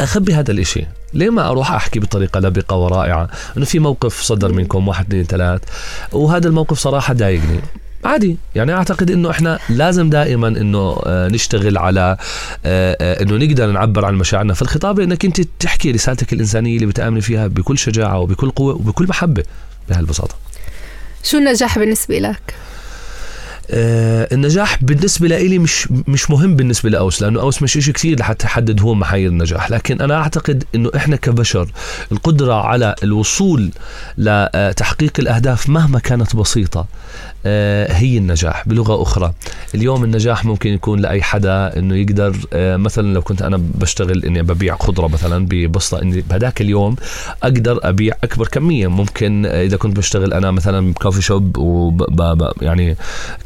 أخبي 0.00 0.34
هذا 0.34 0.50
الإشي. 0.50 0.86
ليه 1.14 1.30
ما 1.30 1.48
أروح 1.48 1.72
أحكي 1.72 2.00
بطريقة 2.00 2.40
لبقة 2.40 2.76
ورائعة؟ 2.76 3.28
إنه 3.56 3.64
في 3.64 3.78
موقف 3.78 4.20
صدر 4.20 4.52
منكم 4.52 4.88
واحد 4.88 5.06
اثنين 5.06 5.24
ثلاث 5.24 5.60
وهذا 6.12 6.48
الموقف 6.48 6.78
صراحة 6.78 7.14
ضايقني. 7.14 7.60
عادي. 8.04 8.36
يعني 8.54 8.72
أعتقد 8.72 9.10
إنه 9.10 9.30
إحنا 9.30 9.58
لازم 9.68 10.10
دائما 10.10 10.48
إنه 10.48 11.00
آه، 11.06 11.28
نشتغل 11.28 11.78
على 11.78 12.16
آه، 12.66 12.96
آه، 13.00 13.22
إنه 13.22 13.36
نقدر 13.36 13.66
نعبر 13.70 14.04
عن 14.04 14.14
مشاعرنا. 14.14 14.54
في 14.54 14.62
الخطابه 14.62 15.04
إنك 15.04 15.24
أنت 15.24 15.40
تحكي 15.40 15.90
رسالتك 15.90 16.32
الإنسانية 16.32 16.74
اللي 16.74 16.86
بتآمني 16.86 17.20
فيها 17.20 17.46
بكل 17.46 17.78
شجاعة 17.78 18.18
وبكل 18.18 18.50
قوة 18.50 18.74
وبكل 18.74 19.06
محبة. 19.08 19.44
بهالبساطة. 19.88 20.34
شو 21.22 21.38
النجاح 21.38 21.78
بالنسبة 21.78 22.18
لك؟ 22.18 22.54
آه، 23.70 24.28
النجاح 24.32 24.84
بالنسبة 24.84 25.28
لإلي 25.28 25.58
مش 25.58 25.88
مش 25.90 26.30
مهم 26.30 26.56
بالنسبة 26.56 26.90
لأوس 26.90 27.22
لأنه 27.22 27.40
أوس 27.40 27.62
مش 27.62 27.76
إشي 27.76 27.92
كثير 27.92 28.18
لحتى 28.18 28.46
يحدد 28.46 28.80
هو 28.80 28.94
معايير 28.94 29.30
النجاح. 29.30 29.70
لكن 29.70 30.00
أنا 30.00 30.14
أعتقد 30.14 30.64
إنه 30.74 30.90
إحنا 30.96 31.16
كبشر 31.16 31.70
القدرة 32.12 32.54
على 32.54 32.94
الوصول 33.02 33.70
لتحقيق 34.18 35.12
الأهداف 35.18 35.68
مهما 35.68 35.98
كانت 35.98 36.36
بسيطة 36.36 36.86
هي 37.90 38.18
النجاح. 38.18 38.68
بلغة 38.68 39.02
أخرى 39.02 39.32
اليوم 39.74 40.04
النجاح 40.04 40.44
ممكن 40.44 40.70
يكون 40.70 41.00
لأي 41.00 41.22
حدا 41.22 41.78
إنه 41.78 41.96
يقدر 41.96 42.36
آه، 42.52 42.76
مثلا 42.76 43.14
لو 43.14 43.22
كنت 43.22 43.42
أنا 43.42 43.60
بشتغل 43.74 44.24
إني 44.24 44.42
ببيع 44.42 44.76
خضرة 44.76 45.06
مثلا 45.06 45.46
ببسطة 45.46 46.02
إني 46.02 46.20
بهداك 46.20 46.60
اليوم 46.60 46.96
أقدر 47.42 47.80
أبيع 47.82 48.14
أكبر 48.24 48.48
كمية. 48.48 48.86
ممكن 48.86 49.46
آه، 49.46 49.64
إذا 49.64 49.76
كنت 49.76 49.96
بشتغل 49.96 50.32
أنا 50.32 50.50
مثلا 50.50 50.92
بكوفي 50.92 51.22
شوب 51.22 51.56
يعني 52.62 52.96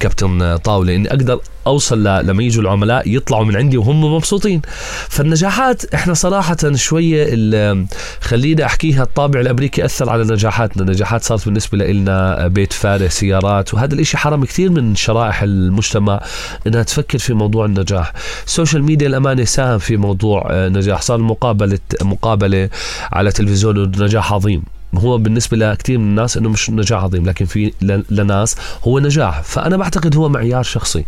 كابتن 0.00 0.56
طاولة 0.56 0.94
إني 0.94 1.08
أقدر 1.08 1.40
أوصل 1.66 2.04
ل- 2.08 2.26
لما 2.26 2.42
يجوا 2.42 2.62
العملاء 2.62 3.02
يطلعوا 3.16 3.44
من 3.44 3.56
عندي 3.56 3.76
وهم 3.76 4.04
مبسوطين. 4.14 4.62
فالنجاحات 5.08 5.94
إحنا 5.94 6.14
صراحة 6.14 6.56
شوية 6.74 7.26
ال- 7.28 7.86
خليني 8.20 8.64
أحكيها 8.66 9.02
الطابع 9.02 9.40
الأمريكي 9.40 9.84
أثر 9.84 10.10
على 10.10 10.22
نجاحاتنا. 10.24 10.82
النجاحات 10.82 11.22
صارت 11.24 11.44
بالنسبة 11.44 11.78
لنا 11.78 12.46
بيت 12.46 12.72
فارغ 12.72 13.08
سيارات 13.08 13.74
وهذا 13.74 13.94
الإشي 13.94 14.16
حرم 14.16 14.44
كثير 14.44 14.70
من 14.70 14.94
شرائح 14.94 15.42
المجتمع 15.42 16.20
إنها 16.66 16.82
تفكر 16.82 17.18
في 17.18 17.34
موضوع 17.34 17.64
النجاح. 17.64 18.12
السوشيال 18.46 18.82
ميديا 18.84 19.06
الأمانة 19.06 19.44
ساهم 19.44 19.78
في 19.78 19.96
موضوع 19.96 20.48
آه، 20.50 20.68
نجاح. 20.68 21.02
صار 21.02 21.18
مقابله 21.18 21.78
مقابلة 22.02 22.68
على 23.12 23.32
تلفزيون 23.32 23.82
نجاح 23.82 24.32
عظيم. 24.32 24.62
هو 24.94 25.18
بالنسبة 25.18 25.56
لكثير 25.56 25.98
من 25.98 26.04
الناس 26.04 26.36
إنه 26.36 26.48
مش 26.48 26.70
نجاح 26.70 27.02
عظيم 27.02 27.26
لكن 27.26 27.44
في 27.44 27.72
لناس 28.10 28.56
هو 28.84 28.98
نجاح. 28.98 29.42
فأنا 29.42 29.76
بعتقد 29.76 30.16
هو 30.16 30.28
معيار 30.28 30.62
شخصي. 30.62 31.04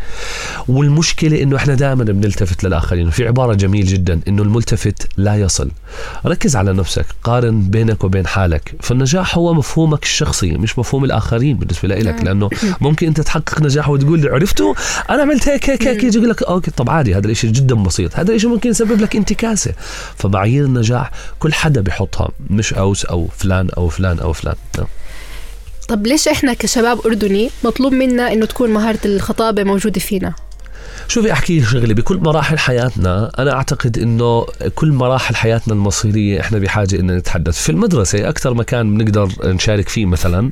والمشكلة 0.68 1.42
إنه 1.42 1.56
إحنا 1.56 1.74
دائما 1.74 2.04
بنلتفت 2.04 2.64
للآخرين. 2.64 3.10
في 3.10 3.26
عبارة 3.26 3.54
جميل 3.54 3.86
جدا 3.86 4.20
إنه 4.28 4.42
الملتفت 4.42 5.08
لا 5.16 5.36
يصل. 5.36 5.70
ركز 6.26 6.56
على 6.56 6.72
نفسك 6.72 7.06
قارن 7.22 7.62
بينك 7.62 8.04
وبين 8.04 8.26
حالك. 8.26 8.74
فالنجاح 8.80 9.38
هو 9.38 9.54
مفهومك 9.54 10.02
الشخصي 10.02 10.50
مش 10.50 10.78
مفهوم 10.78 11.04
الآخرين 11.04 11.56
بالنسبة 11.56 11.88
لك 11.88 12.24
لأنه 12.24 12.50
ممكن 12.80 13.06
أنت 13.06 13.20
تحقق 13.20 13.60
نجاح 13.60 13.88
وتقول 13.88 14.28
عرفتوا 14.28 14.74
أنا 15.10 15.22
عملت 15.22 15.48
هيك 15.48 15.70
هيك 15.70 15.88
هيك. 15.88 16.04
يجي 16.04 16.18
يقول 16.18 16.30
لك 16.30 16.42
أوكي 16.42 16.70
طب 16.70 16.90
عادي 16.90 17.14
هذا 17.14 17.28
الشيء 17.28 17.50
جدا 17.50 17.74
بسيط. 17.74 18.16
هذا 18.16 18.34
الشيء 18.34 18.50
ممكن 18.50 18.70
يسبب 18.70 19.00
لك 19.00 19.16
انتكاسة. 19.16 19.72
فمعايير 20.16 20.64
النجاح 20.64 21.10
كل 21.38 21.52
حدا 21.52 21.80
بيحطها 21.80 22.28
مش 22.50 22.74
أوس 22.74 23.04
أو 23.04 23.28
فلان 23.36 23.70
أو 23.76 23.88
فلان 23.88 24.18
أو 24.18 24.32
فلان 24.32 24.54
نعم. 24.78 24.86
طب 25.88 26.06
ليش 26.06 26.28
إحنا 26.28 26.52
كشباب 26.54 27.06
أردني 27.06 27.50
مطلوب 27.64 27.92
منا 27.92 28.32
إنه 28.32 28.46
تكون 28.46 28.70
مهارة 28.70 29.00
الخطابة 29.04 29.64
موجودة 29.64 30.00
فينا؟ 30.00 30.34
شوفي 31.08 31.32
أحكي 31.32 31.60
لك 31.60 31.66
شغلة؟ 31.66 31.94
بكل 31.94 32.16
مراحل 32.18 32.58
حياتنا 32.58 33.30
أنا 33.38 33.52
أعتقد 33.52 33.98
إنه 33.98 34.46
كل 34.74 34.92
مراحل 34.92 35.36
حياتنا 35.36 35.74
المصيرية 35.74 36.40
إحنا 36.40 36.58
بحاجة 36.58 37.00
ان 37.00 37.16
نتحدث. 37.16 37.62
في 37.62 37.70
المدرسة 37.72 38.28
أكثر 38.28 38.54
مكان 38.54 38.98
بنقدر 38.98 39.28
نشارك 39.44 39.88
فيه 39.88 40.06
مثلا 40.06 40.50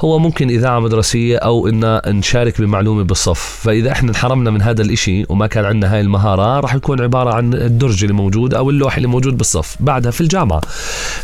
هو 0.00 0.18
ممكن 0.18 0.48
إذاعة 0.50 0.80
مدرسية 0.80 1.36
أو 1.38 1.68
ان 1.68 2.00
نشارك 2.06 2.60
بمعلومة 2.60 3.02
بالصف. 3.02 3.60
فإذا 3.62 3.92
إحنا 3.92 4.10
انحرمنا 4.10 4.50
من 4.50 4.62
هذا 4.62 4.82
الإشي 4.82 5.24
وما 5.28 5.46
كان 5.46 5.64
عندنا 5.64 5.94
هاي 5.94 6.00
المهارة 6.00 6.60
راح 6.60 6.74
يكون 6.74 7.00
عبارة 7.00 7.34
عن 7.34 7.54
الدرج 7.54 8.02
اللي 8.04 8.14
موجود 8.14 8.54
أو 8.54 8.70
اللوح 8.70 8.96
اللي 8.96 9.08
موجود 9.08 9.36
بالصف. 9.36 9.76
بعدها 9.80 10.10
في 10.10 10.20
الجامعة. 10.20 10.60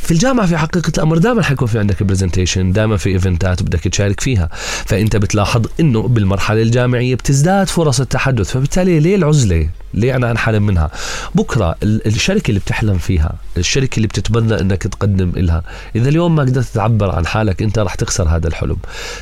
في 0.00 0.10
الجامعة 0.10 0.46
في 0.46 0.56
حقيقة 0.56 0.92
الأمر 0.98 1.18
دائما 1.18 1.42
حيكون 1.42 1.68
في 1.68 1.78
عندك 1.78 2.02
presentation 2.02 2.72
دائما 2.72 2.96
في 2.96 3.10
event 3.10 3.54
ات 3.54 3.62
بدك 3.62 3.80
تشارك 3.80 4.20
فيها. 4.20 4.48
فإنت 4.86 5.16
بتلاحظ 5.16 5.66
إنه 5.80 6.02
بالمرحلة 6.02 6.62
الجامعية 6.62 7.14
بتزداد 7.14 7.68
فرص 7.68 8.00
التحدث. 8.00 8.67
فبالتالي 8.68 9.00
ليه 9.00 9.16
العزلة؟ 9.16 9.68
ليه 9.94 10.16
أنا 10.16 10.30
انحرم 10.30 10.62
منها؟ 10.62 10.90
بكرة 11.34 11.74
ال- 11.82 12.06
الشركة 12.06 12.48
اللي 12.48 12.60
بتحلم 12.60 12.98
فيها 12.98 13.32
الشركة 13.56 13.96
اللي 13.96 14.08
بتتمنى 14.08 14.60
إنك 14.60 14.82
تقدم 14.82 15.32
لها 15.36 15.62
إذا 15.96 16.08
اليوم 16.08 16.34
ما 16.36 16.42
قدرت 16.42 16.66
تعبر 16.66 17.10
عن 17.14 17.26
حالك 17.26 17.62
أنت 17.62 17.78
راح 17.78 17.94
تخسر 17.94 18.28
هذا 18.28 18.48
الحلم. 18.48 18.76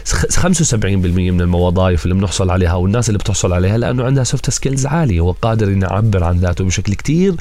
خ- 0.06 0.26
75% 0.40 0.74
من 1.30 1.40
الوظائف 1.40 2.04
اللي 2.04 2.14
بنحصل 2.14 2.50
عليها 2.50 2.74
والناس 2.74 3.08
اللي 3.08 3.18
بتحصل 3.18 3.52
عليها 3.52 3.78
لأنه 3.78 4.04
عندها 4.04 4.24
soft 4.24 4.50
skills 4.50 4.86
عالية 4.86 5.20
وقادر 5.20 5.66
إنه 5.66 5.86
يعبر 5.86 6.24
عن 6.24 6.38
ذاته 6.38 6.64
بشكل 6.64 6.94
كتير 6.94 7.34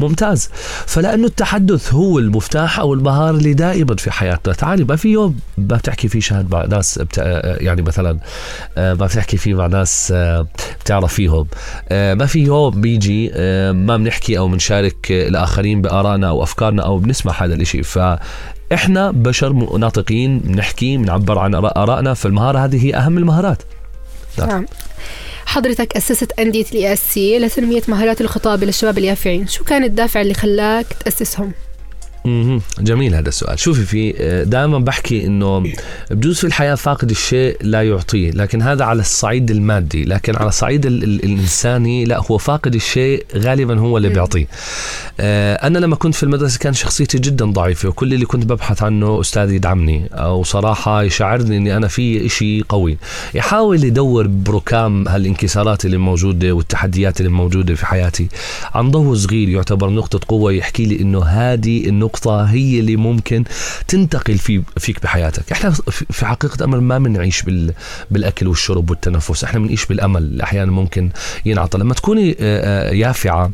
ممتاز. 0.00 0.48
فلأنه 0.86 1.26
التحدث 1.26 1.94
هو 1.94 2.18
المفتاح 2.18 2.78
أو 2.78 2.94
المهاره 2.94 3.36
اللي 3.36 3.54
دائما 3.54 3.96
في 3.96 4.10
حياتنا. 4.10 4.54
تعالي 4.54 4.84
ما 4.84 4.96
في 4.96 5.08
يوم 5.08 5.36
ما 5.58 5.76
بتحكي 5.76 6.08
فيه 6.08 6.20
شهد 6.20 6.50
مع 6.50 6.64
ناس 6.64 6.98
بت... 6.98 7.18
يعني 7.60 7.82
مثلا 7.82 8.18
آه، 8.78 8.94
ما 8.94 9.06
بتحكي 9.06 9.36
فيه 9.36 9.54
مع 9.54 9.66
ناس 9.66 10.12
آه، 10.16 10.46
بتعرف 10.80 11.14
فيهم. 11.14 11.46
آه، 11.88 12.14
ما 12.14 12.26
في 12.26 12.38
يوم 12.38 12.67
بيجي 12.74 13.30
آه، 13.34 13.72
ما 13.72 13.96
بنحكي 13.96 14.38
أو 14.38 14.48
بنشارك 14.48 15.12
آه، 15.12 15.28
الآخرين 15.28 15.82
بآرائنا 15.82 16.28
أو 16.28 16.42
أفكارنا 16.42 16.82
أو 16.82 16.98
بنسمع 16.98 17.44
هذا 17.44 17.54
الإشي. 17.54 17.82
ف 17.82 17.98
إحنا 18.72 19.10
بشر 19.10 19.52
ناطقين 19.52 20.38
بنحكي 20.38 20.96
بنعبر 20.96 21.38
عن 21.38 21.54
آرائنا. 21.54 22.14
فالمهارة 22.14 22.58
هذه 22.58 22.86
هي 22.86 22.94
أهم 22.94 23.18
المهارات. 23.18 23.62
نعم. 24.38 24.48
نعم. 24.48 24.66
حضرتك 25.46 25.96
أسست 25.96 26.32
أندية 26.32 26.64
ال 26.72 26.92
ESC 26.92 27.38
لتنمية 27.38 27.82
مهارات 27.88 28.20
الخطابة 28.20 28.66
للشباب 28.66 28.98
اليافعين، 28.98 29.46
شو 29.46 29.64
كان 29.64 29.84
الدافع 29.84 30.20
اللي 30.20 30.34
خلاك 30.34 30.86
تأسسهم؟ 31.04 31.52
جميل 32.80 33.14
هذا 33.14 33.28
السؤال. 33.28 33.58
شوفي 33.58 33.82
في 33.84 34.12
دائما 34.46 34.78
بحكي 34.78 35.26
إنه 35.26 35.64
بجوز 36.10 36.38
في 36.38 36.44
الحياة 36.46 36.74
فاقد 36.74 37.10
الشيء 37.10 37.56
لا 37.60 37.82
يعطيه 37.82 38.30
لكن 38.30 38.62
هذا 38.62 38.84
على 38.84 39.00
الصعيد 39.00 39.50
المادي 39.50 40.04
لكن 40.04 40.36
على 40.36 40.48
الصعيد 40.48 40.86
ال- 40.86 41.04
ال- 41.04 41.24
الإنساني 41.24 42.04
لا 42.04 42.20
هو 42.30 42.38
فاقد 42.38 42.74
الشيء 42.74 43.24
غالبا 43.36 43.78
هو 43.78 43.96
اللي 43.96 44.08
بيعطيه. 44.08 44.46
آه، 45.20 45.54
أنا 45.54 45.78
لما 45.78 45.96
كنت 45.96 46.14
في 46.14 46.22
المدرسة 46.22 46.58
كان 46.58 46.72
شخصيتي 46.72 47.18
جدا 47.18 47.44
ضعيفة 47.44 47.88
وكل 47.88 48.14
اللي 48.14 48.26
كنت 48.26 48.44
ببحث 48.44 48.82
عنه 48.82 49.20
أستاذ 49.20 49.52
يدعمني 49.52 50.08
أو 50.12 50.42
صراحة 50.44 51.02
يشعرني 51.02 51.56
إني 51.56 51.76
أنا 51.76 51.88
في 51.88 52.26
إشي 52.26 52.62
قوي. 52.62 52.98
يحاول 53.34 53.84
يدور 53.84 54.26
بركام 54.26 55.08
هالانكسارات 55.08 55.84
اللي 55.84 55.96
موجودة 55.96 56.52
والتحديات 56.52 57.20
اللي 57.20 57.30
موجودة 57.32 57.74
في 57.74 57.86
حياتي. 57.86 58.28
عن 58.74 58.90
ضوء 58.90 59.14
صغير 59.14 59.48
يعتبر 59.48 59.90
نقطة 59.90 60.20
قوة 60.28 60.52
يحكي 60.52 60.86
لي 60.86 61.00
إنه 61.00 61.24
هذه 61.24 61.88
النقطه 61.88 62.07
هي 62.26 62.80
اللي 62.80 62.96
ممكن 62.96 63.44
تنتقل 63.88 64.38
في 64.38 64.62
فيك 64.76 65.02
بحياتك. 65.02 65.52
إحنا 65.52 65.70
في 65.90 66.26
حقيقة 66.26 66.64
أمر 66.64 66.80
ما 66.80 66.98
بنعيش 66.98 67.42
بال 67.42 67.74
بالأكل 68.10 68.48
والشرب 68.48 68.90
والتنفس. 68.90 69.44
إحنا 69.44 69.60
بنعيش 69.60 69.86
بالأمل. 69.86 70.22
اللي 70.22 70.42
أحيانا 70.42 70.72
ممكن 70.72 71.10
ينعطى 71.46 71.78
لما 71.78 71.94
تكوني 71.94 72.30
آه، 72.30 72.90
آه، 72.90 72.92
يافعة 72.92 73.50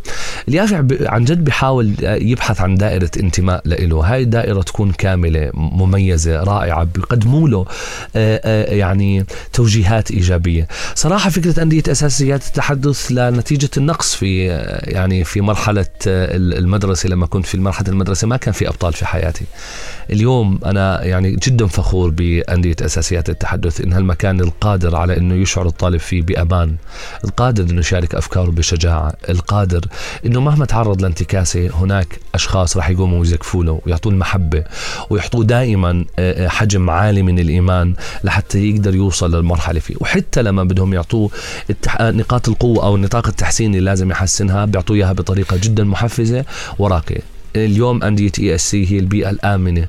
اليافع 0.48 0.84
عن 1.00 1.24
جد 1.24 1.44
بيحاول 1.44 1.94
آه، 2.04 2.14
يبحث 2.14 2.60
عن 2.60 2.74
دائرة 2.74 3.10
انتماء 3.16 3.62
له. 3.66 4.00
هاي 4.00 4.22
الدائرة 4.22 4.62
تكون 4.62 4.92
كاملة 4.92 5.50
مميزة 5.54 6.42
رائعة 6.42 6.84
بيقدموا 6.84 7.48
له 7.48 7.66
يعني 8.74 9.26
توجيهات 9.52 10.10
إيجابية. 10.10 10.68
صراحة 10.94 11.30
فكرة 11.30 11.62
أندية 11.62 11.82
أساسيات 11.88 12.46
التحدث 12.46 13.12
لنتيجة 13.12 13.70
النقص 13.76 14.14
في 14.14 14.46
يعني 14.82 15.24
في 15.24 15.40
مرحلة 15.40 15.86
آه، 16.06 16.36
المدرسة. 16.36 17.08
لما 17.08 17.26
كنت 17.26 17.46
في 17.46 17.58
مرحلة 17.58 17.88
المدرسة 17.88 18.26
ما 18.26 18.36
كان 18.44 18.54
في 18.54 18.68
أبطال 18.68 18.92
في 18.92 19.06
حياتي. 19.06 19.44
اليوم 20.10 20.58
أنا 20.64 21.04
يعني 21.04 21.36
جدا 21.36 21.66
فخور 21.66 22.10
بأندية 22.10 22.76
أساسيات 22.80 23.28
التحدث 23.28 23.80
إن 23.80 23.92
هالمكان 23.92 24.40
القادر 24.40 24.96
على 24.96 25.16
إنه 25.16 25.34
يشعر 25.34 25.66
الطالب 25.66 26.00
فيه 26.00 26.22
بأمان 26.22 26.76
القادر 27.24 27.64
إنه 27.64 27.80
يشارك 27.80 28.14
أفكاره 28.14 28.50
بشجاعة 28.50 29.12
القادر 29.28 29.80
إنه 30.26 30.40
مهما 30.40 30.64
تعرض 30.64 31.02
لانتكاسة 31.02 31.70
هناك 31.74 32.18
أشخاص 32.34 32.76
راح 32.76 32.90
يقوموا 32.90 33.18
ويزكفوا 33.18 33.64
له 33.64 33.80
ويعطوه 33.86 34.12
المحبه 34.12 34.64
ويحطوه 35.10 35.44
دائما 35.44 36.04
آه، 36.18 36.44
آه، 36.44 36.48
حجم 36.48 36.90
عالي 36.90 37.22
من 37.22 37.38
الإيمان 37.38 37.94
لحتى 38.24 38.70
يقدر 38.70 38.94
يوصل 38.94 39.34
للمرحلة 39.34 39.80
فيه. 39.80 39.94
وحتى 40.00 40.42
لما 40.42 40.64
بدهم 40.64 40.94
يعطوه 40.94 41.30
التح... 41.70 42.00
نقاط 42.00 42.48
القوة 42.48 42.84
أو 42.84 42.96
نطاق 42.96 43.26
التحسين 43.26 43.70
اللي 43.70 43.84
لازم 43.84 44.10
يحسنها 44.10 44.64
بيعطوه 44.64 44.96
إياها 44.96 45.12
بطريقة 45.12 45.56
جدا 45.62 45.84
محفزة 45.84 46.44
وراقية. 46.78 47.33
اليوم 47.56 48.02
أندية 48.02 48.32
ESC 48.38 48.92
هي 48.92 48.98
البيئة 48.98 49.30
الآمنة 49.30 49.88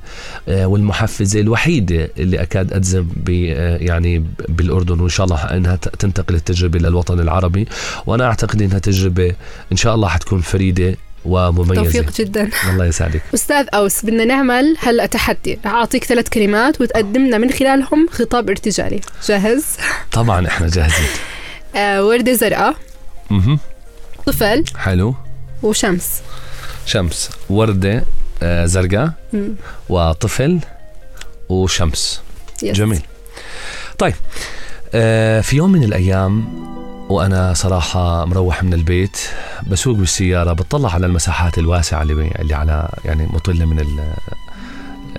آه، 0.49 0.65
والمحفزة 0.65 1.39
الوحيدة 1.39 2.09
اللي 2.17 2.41
أكاد 2.41 2.73
أجزم 2.73 3.01
ب 3.15 3.29
آه، 3.29 3.77
يعني 3.77 4.23
بالأردن 4.49 4.99
وإن 4.99 5.09
شاء 5.09 5.25
الله 5.25 5.37
أنها 5.37 5.75
تنتقل 5.75 6.35
التجربة 6.35 6.79
للوطن 6.79 7.19
العربي. 7.19 7.67
وأنا 8.05 8.25
أعتقد 8.25 8.61
أنها 8.61 8.79
تجربة 8.79 9.35
إن 9.71 9.77
شاء 9.77 9.95
الله 9.95 10.07
حتكون 10.07 10.41
فريدة 10.41 10.95
ومميزة. 11.25 11.83
توفيق 11.83 12.11
جدا. 12.17 12.49
الله 12.69 12.85
يسعدك. 12.85 13.21
أستاذ 13.33 13.65
أوس 13.73 14.05
بدنا 14.05 14.25
نعمل 14.25 14.75
هلأ 14.79 15.05
تحدي. 15.05 15.59
أعطيك 15.65 16.03
ثلاث 16.03 16.29
كلمات 16.29 16.81
وتقدمنا 16.81 17.37
من 17.37 17.51
خلالهم 17.51 18.07
خطاب 18.11 18.49
ارتجالي. 18.49 19.01
جاهز؟ 19.27 19.65
طبعا 20.11 20.47
إحنا 20.47 20.67
جاهزين. 20.67 21.07
آه 21.75 22.05
وردة 22.05 22.33
زرقاء. 22.33 22.75
طفل. 24.25 24.63
حلو. 24.77 25.15
وشمس. 25.63 26.21
شمس 26.85 27.29
وردة 27.49 28.03
آه، 28.43 28.65
زرقاء. 28.65 29.13
وطفل 29.89 30.59
وشمس. 31.49 32.21
يس. 32.63 32.77
جميل. 32.77 33.01
طيب 33.97 34.13
آه، 34.93 35.41
في 35.41 35.55
يوم 35.55 35.71
من 35.71 35.83
الأيام 35.83 36.45
وأنا 37.09 37.53
صراحة 37.53 38.25
مروح 38.25 38.63
من 38.63 38.73
البيت 38.73 39.17
بسوق 39.67 39.95
بالسيارة 39.95 40.53
بطلع 40.53 40.93
على 40.93 41.05
المساحات 41.05 41.57
الواسعة 41.57 42.01
اللي, 42.01 42.31
اللي 42.39 42.53
على 42.53 42.89
يعني 43.05 43.25
مطلة 43.33 43.65
من 43.65 43.85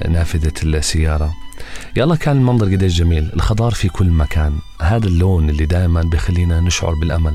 نافذة 0.08 0.52
السيارة. 0.62 1.34
يلا 1.96 2.16
كان 2.16 2.36
المنظر 2.36 2.66
قديش 2.66 2.98
جميل 2.98 3.30
الخضار 3.34 3.72
في 3.72 3.88
كل 3.88 4.10
مكان. 4.10 4.58
هذا 4.82 5.06
اللون 5.06 5.50
اللي 5.50 5.66
دائما 5.66 6.02
بيخلينا 6.02 6.60
نشعر 6.60 6.94
بالأمل. 6.94 7.34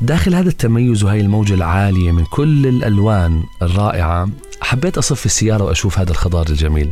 داخل 0.00 0.34
هذا 0.34 0.48
التميز 0.48 1.04
وهي 1.04 1.20
الموجة 1.20 1.54
العالية 1.54 2.12
من 2.12 2.24
كل 2.24 2.66
الألوان 2.66 3.42
الرائعة 3.62 4.28
حبيت 4.60 4.98
أصف 4.98 5.26
السيارة 5.26 5.64
وأشوف 5.64 5.98
هذا 5.98 6.10
الخضار 6.10 6.46
الجميل. 6.48 6.90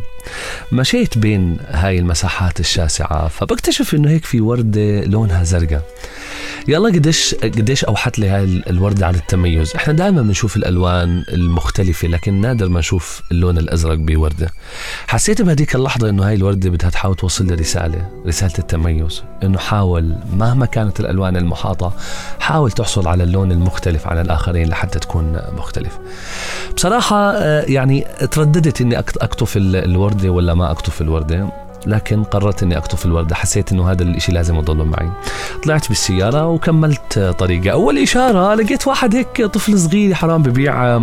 مشيت 0.73 1.19
بين 1.19 1.57
هاي 1.69 1.99
المساحات 1.99 2.61
الشاسعة 2.61 3.29
فبكتشف 3.29 3.95
إنه 3.95 4.11
هيك 4.11 4.25
في 4.25 4.41
وردة 4.41 5.05
لونها 5.05 5.45
زرقاء. 5.45 5.83
يلا 6.69 6.89
قديش 6.89 7.35
قديش 7.35 7.85
أوحت 7.85 8.19
لي 8.19 8.29
هاي 8.29 8.45
الوردة 8.45 9.07
عن 9.07 9.15
التميز. 9.15 9.73
إحنا 9.77 9.93
دائما 9.93 10.23
بنشوف 10.23 10.57
الألوان 10.57 11.25
المختلفة 11.33 12.09
لكن 12.09 12.41
نادر 12.41 12.69
ما 12.69 12.79
نشوف 12.79 13.23
اللون 13.33 13.59
الأزرق 13.59 13.95
بوردة. 13.95 14.51
حسيت 15.07 15.43
بهديك 15.43 15.75
اللحظة 15.75 16.09
إنه 16.09 16.27
هاي 16.29 16.35
الوردة 16.35 16.71
بدها 16.71 16.91
تحاول 16.91 17.15
توصل 17.17 17.47
لي 17.47 17.55
رسالة 17.55 18.09
رسالة 18.27 18.53
التميز. 18.59 19.23
إنه 19.43 19.59
حاول 19.59 20.15
مهما 20.37 20.67
كانت 20.67 21.01
الألوان 21.01 21.37
المحاطة 21.37 21.93
حاول 22.41 22.71
تحصل 22.71 23.09
على 23.09 23.23
اللون 23.25 23.53
المختلف 23.53 24.07
عن 24.07 24.21
الآخرين 24.21 24.69
لحتى 24.69 24.99
تكون 24.99 25.41
مختلف. 25.57 25.99
بصراحة 26.77 27.31
آه، 27.33 27.63
يعني 27.63 28.07
ترددت 28.31 28.81
إني 28.81 28.99
اقطف 28.99 29.57
ال- 29.57 29.77
الوردة 29.77 30.31
ولا 30.31 30.55
ما 30.55 30.71
اقطف 30.71 31.01
الوردة. 31.03 31.66
لكن 31.87 32.25
قررت 32.25 32.63
إني 32.63 32.77
اقطف 32.77 33.07
الوردة. 33.07 33.35
حسيت 33.35 33.73
إنه 33.73 33.91
هذا 33.91 34.03
الإشي 34.03 34.33
لازم 34.33 34.57
يضل 34.57 34.85
معي. 34.85 35.11
طلعت 35.65 35.89
بالسيارة 35.89 36.47
وكملت 36.47 37.19
طريقي 37.39 37.73
أول 37.73 37.99
إشارة 37.99 38.55
لقيت 38.55 38.87
واحد 38.87 39.15
هيك 39.15 39.43
طفل 39.43 39.79
صغير 39.79 40.15
حرام 40.15 40.43
ببيع 40.43 41.01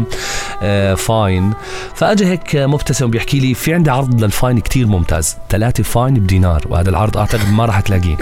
آه، 0.63 0.93
فاين. 0.93 1.53
فأجى 1.95 2.25
هيك 2.25 2.55
مبتسم 2.55 3.07
بيحكي 3.07 3.39
لي 3.39 3.53
في 3.53 3.73
عندي 3.73 3.89
عرض 3.89 4.23
للفاين 4.23 4.59
كتير 4.59 4.87
ممتاز. 4.87 5.37
ثلاثة 5.49 5.83
فاين 5.83 6.13
بدينار. 6.13 6.65
وهذا 6.69 6.89
العرض 6.89 7.17
أعتقد 7.17 7.49
ما 7.51 7.65
راح 7.65 7.79
تلاقيه. 7.79 8.17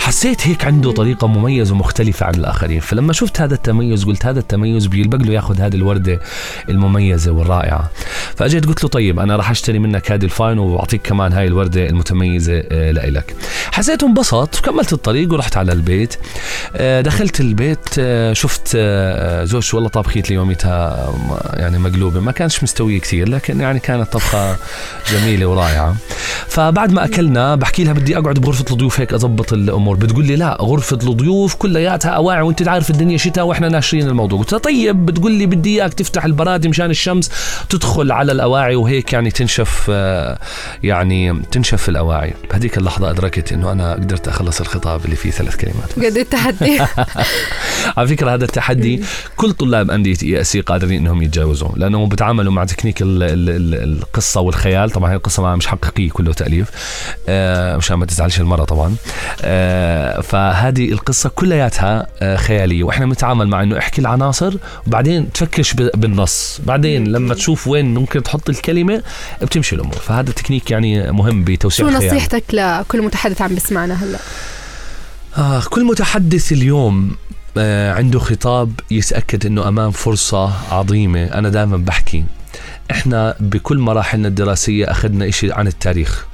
حسيت 0.00 0.46
هيك 0.46 0.64
عنده 0.64 0.92
طريقة 0.92 1.26
مميزة 1.26 1.74
ومختلفة 1.74 2.26
عن 2.26 2.34
الآخرين. 2.34 2.80
فلما 2.80 3.12
شفت 3.12 3.40
هذا 3.40 3.54
التميز 3.54 4.04
قلت 4.04 4.26
هذا 4.26 4.38
التميز 4.38 4.86
بيلبق 4.86 5.18
له 5.18 5.32
ياخذ 5.32 5.60
هذه 5.60 5.74
الوردة 5.74 6.20
المميزة 6.68 7.32
والرائعة. 7.32 7.90
فأجيت 8.36 8.66
قلت 8.66 8.82
له 8.84 8.88
طيب 8.88 9.20
أنا 9.20 9.36
راح 9.36 9.50
أشتري 9.50 9.78
منك 9.78 10.12
هذه 10.12 10.24
الفاين 10.24 10.58
وأعطيك 10.58 11.02
كمان 11.02 11.32
هاي 11.32 11.46
الوردة 11.46 11.88
المتميزة 12.10 12.62
آه، 12.72 12.90
لإلك. 12.90 13.34
حسيت 13.76 14.02
انبسط 14.02 14.58
وكملت 14.58 14.92
الطريق 14.92 15.32
ورحت 15.32 15.56
على 15.56 15.72
البيت. 15.72 16.14
آه، 16.76 17.00
دخلت 17.00 17.40
البيت 17.40 17.78
آه، 17.98 18.32
شفت 18.32 18.72
آه، 18.76 19.44
زوجتي 19.44 19.76
والله 19.76 19.88
طبخيت 19.88 20.30
لي 20.30 20.36
يوميتها 20.36 21.08
يعني 21.54 21.78
مقلوبة. 21.78 22.20
ما 22.20 22.32
كانش 22.32 22.62
مستوية 22.62 23.00
كثير 23.00 23.28
لكن 23.28 23.60
يعني 23.60 23.78
كانت 23.78 24.12
طبخة 24.12 24.56
جميلة 25.12 25.46
ورائعة. 25.46 25.96
فبعد 26.48 26.92
ما 26.92 27.04
أكلنا 27.04 27.54
بحكي 27.54 27.84
لها 27.84 27.92
بدي 27.92 28.18
أقعد 28.18 28.38
بغرفة 28.38 28.64
الضيوف 28.70 29.00
هيك 29.00 29.12
أضبط 29.12 29.52
الأمور. 29.52 29.96
بتقول 29.96 30.24
لي 30.24 30.36
لا 30.36 30.58
غرفة 30.60 30.98
الضيوف 31.02 31.54
كلياتها 31.54 32.10
أواعي 32.10 32.42
وأنت 32.42 32.68
عارف 32.68 32.90
الدنيا 32.90 33.16
شتاء 33.16 33.46
وإحنا 33.46 33.68
ناشرين 33.68 34.08
الموضوع. 34.08 34.38
قلت 34.38 34.52
لها 34.52 34.60
طيب 34.60 35.06
بتقول 35.06 35.32
لي 35.32 35.46
بدي 35.46 35.80
إياك 35.82 35.94
تفتح 35.94 36.24
البرادي 36.24 36.68
مشان 36.68 36.90
الشمس 36.90 37.30
تدخل 37.68 38.12
على 38.12 38.32
الأواعي 38.32 38.76
وهيك 38.76 39.12
يعني 39.12 39.30
تنشف 39.30 39.88
يعني 40.82 41.42
تنشف 41.50 41.88
الأواعي. 41.88 42.34
بهذيك 42.50 42.78
اللحظة 42.78 43.10
أدركت 43.10 43.52
إنه 43.52 43.65
أنا 43.72 43.92
قدرت 43.92 44.28
أخلص 44.28 44.60
الخطاب 44.60 45.04
اللي 45.04 45.16
فيه 45.16 45.30
ثلاث 45.30 45.56
كلمات 45.56 45.92
قد 46.12 46.16
التحدي. 46.16 46.78
على 47.96 48.08
فكرة 48.08 48.34
هذا 48.34 48.44
التحدي 48.44 49.02
كل 49.36 49.52
طلاب 49.52 49.90
أندية 49.90 50.16
ES 50.22 50.56
قادرين 50.56 51.00
إنهم 51.00 51.22
يتجاوزوه 51.22 51.72
لأنهم 51.76 52.08
بيتعاملوا 52.08 52.52
مع 52.52 52.64
تكنيك 52.64 53.02
ال 53.02 53.22
ال 53.22 53.50
ال 53.50 53.74
القصة 53.98 54.40
والخيال. 54.40 54.90
طبعا 54.90 55.10
هي 55.12 55.16
القصة 55.16 55.42
ما- 55.42 55.56
مش 55.56 55.66
حقيقية 55.66 56.10
كله 56.10 56.32
تأليف. 56.32 56.70
آه 57.28 57.76
مشان 57.76 57.96
ما 57.96 58.06
تزعلش 58.06 58.40
المرة 58.40 58.64
طبعا. 58.64 58.94
آه 59.42 60.20
فهذه 60.20 60.92
القصة 60.92 61.28
كلياتها 61.28 62.06
آه 62.22 62.36
خيالية. 62.36 62.84
وإحنا 62.84 63.06
بنتعامل 63.06 63.48
مع 63.48 63.62
إنه 63.62 63.78
احكي 63.78 64.00
العناصر 64.00 64.54
وبعدين 64.86 65.32
تفكش 65.32 65.74
بالنص. 65.74 66.60
بعدين 66.66 67.08
لما 67.08 67.34
تشوف 67.34 67.68
وين 67.68 67.94
ممكن 67.94 68.22
تحط 68.22 68.48
الكلمة 68.48 69.02
بتمشي 69.42 69.74
الأمور. 69.76 69.94
فهذا 69.94 70.30
التكنيك 70.30 70.70
يعني 70.70 71.12
مهم 71.12 71.44
بتوسيع 71.44 71.90
شو 71.90 71.96
نصيحتك 71.96 72.44
لكل 72.52 73.02
متحدث 73.02 73.42
عم 73.42 73.55
بسمعنا 73.56 73.94
هلا. 73.94 74.18
آه 75.38 75.62
كل 75.70 75.84
متحدث 75.84 76.52
اليوم 76.52 77.16
آه 77.58 77.92
عنده 77.92 78.18
خطاب 78.18 78.80
يتأكد 78.90 79.46
أنه 79.46 79.68
أمام 79.68 79.90
فرصة 79.90 80.74
عظيمة. 80.74 81.24
أنا 81.24 81.48
دائما 81.48 81.76
بحكي 81.76 82.24
إحنا 82.90 83.34
بكل 83.40 83.78
مراحلنا 83.78 84.28
الدراسية 84.28 84.90
أخذنا 84.90 85.28
إشي 85.28 85.52
عن 85.52 85.66
التاريخ. 85.66 86.26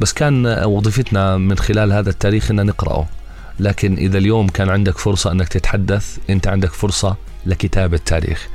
بس 0.00 0.12
كان 0.12 0.46
وظيفتنا 0.64 1.36
من 1.36 1.58
خلال 1.58 1.92
هذا 1.92 2.10
التاريخ 2.10 2.50
أن 2.50 2.66
نقرأه. 2.66 3.06
لكن 3.60 3.96
إذا 3.96 4.18
اليوم 4.18 4.48
كان 4.48 4.68
عندك 4.68 4.98
فرصة 4.98 5.32
أنك 5.32 5.48
تتحدث 5.48 6.18
أنت 6.30 6.46
عندك 6.46 6.72
فرصة 6.72 7.16
لكتابة 7.46 8.00
تاريخ 8.06 8.48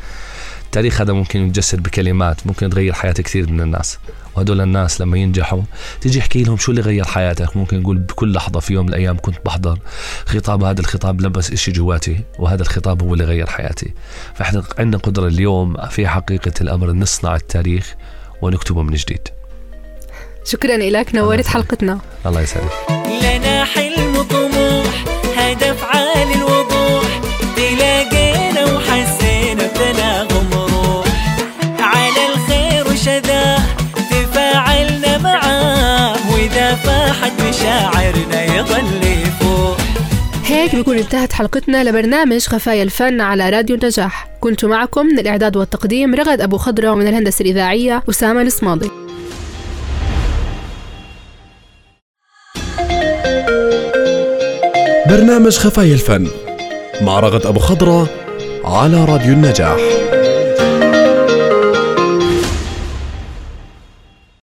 التاريخ 0.70 1.02
هذا 1.02 1.14
ممكن 1.14 1.48
يتجسد 1.48 1.84
بكلمات 1.84 2.48
ممكن 2.48 2.70
تغير 2.70 2.94
حياة 2.94 3.12
كثير 3.12 3.52
من 3.52 3.62
الناس. 3.62 4.00
وهدول 4.36 4.62
الناس 4.62 5.02
لما 5.02 5.18
ينجحوا 5.18 5.62
تيجي 6.02 6.20
احكي 6.20 6.44
لهم 6.44 6.58
شو 6.58 6.72
اللي 6.72 6.82
غير 6.82 7.06
حياتك. 7.06 7.58
ممكن 7.58 7.80
نقول 7.80 7.98
بكل 7.98 8.34
لحظة 8.34 8.60
في 8.60 8.74
يوم 8.74 8.86
من 8.86 8.90
الأيام 8.90 9.18
كنت 9.18 9.36
بحضر 9.46 9.80
خطاب 10.26 10.64
هذا 10.64 10.80
الخطاب 10.80 11.22
لبس 11.22 11.52
إشي 11.52 11.72
جواتي 11.72 12.20
وهذا 12.40 12.62
الخطاب 12.62 13.04
هو 13.04 13.14
اللي 13.14 13.24
غير 13.24 13.48
حياتي. 13.48 13.94
فإحنا 14.36 14.64
عندنا 14.80 15.02
قدرة 15.02 15.28
اليوم 15.28 15.78
في 15.88 16.08
حقيقة 16.08 16.54
الأمر 16.62 16.92
نصنع 16.92 17.36
التاريخ 17.36 17.96
ونكتبه 18.42 18.82
من 18.82 18.94
جديد. 18.94 19.28
شكرا 20.46 20.78
لك 20.78 21.16
نورت 21.16 21.48
حلقتنا. 21.48 22.00
الله 22.26 22.42
يسعدك. 22.42 22.72
لنا 23.22 23.66
حلم 23.66 24.22
طموح 24.24 25.19
هيك 40.70 40.76
بيكون 40.76 40.98
انتهت 40.98 41.34
حلقتنا 41.34 41.84
لبرنامج 41.84 42.42
خفايا 42.48 42.84
الفن 42.84 43.22
على 43.22 43.50
راديو 43.50 43.76
النجاح. 43.76 44.28
كنت 44.40 44.66
معكم 44.66 45.06
من 45.06 45.20
الإعداد 45.20 45.58
والتقديم 45.58 46.16
رغد 46.16 46.42
أبو 46.42 46.58
خضرة 46.58 46.92
ومن 46.92 47.08
الهندسة 47.08 47.44
الإذاعية 47.44 48.04
أسامة 48.10 48.42
الصماضي 48.42 48.92
برنامج 55.10 55.58
خفايا 55.58 55.94
الفن 55.94 56.28
مع 57.02 57.20
رغد 57.20 57.46
أبو 57.46 57.60
خضرة 57.60 58.10
على 58.64 59.06
راديو 59.06 59.34
النجاح. 59.34 59.80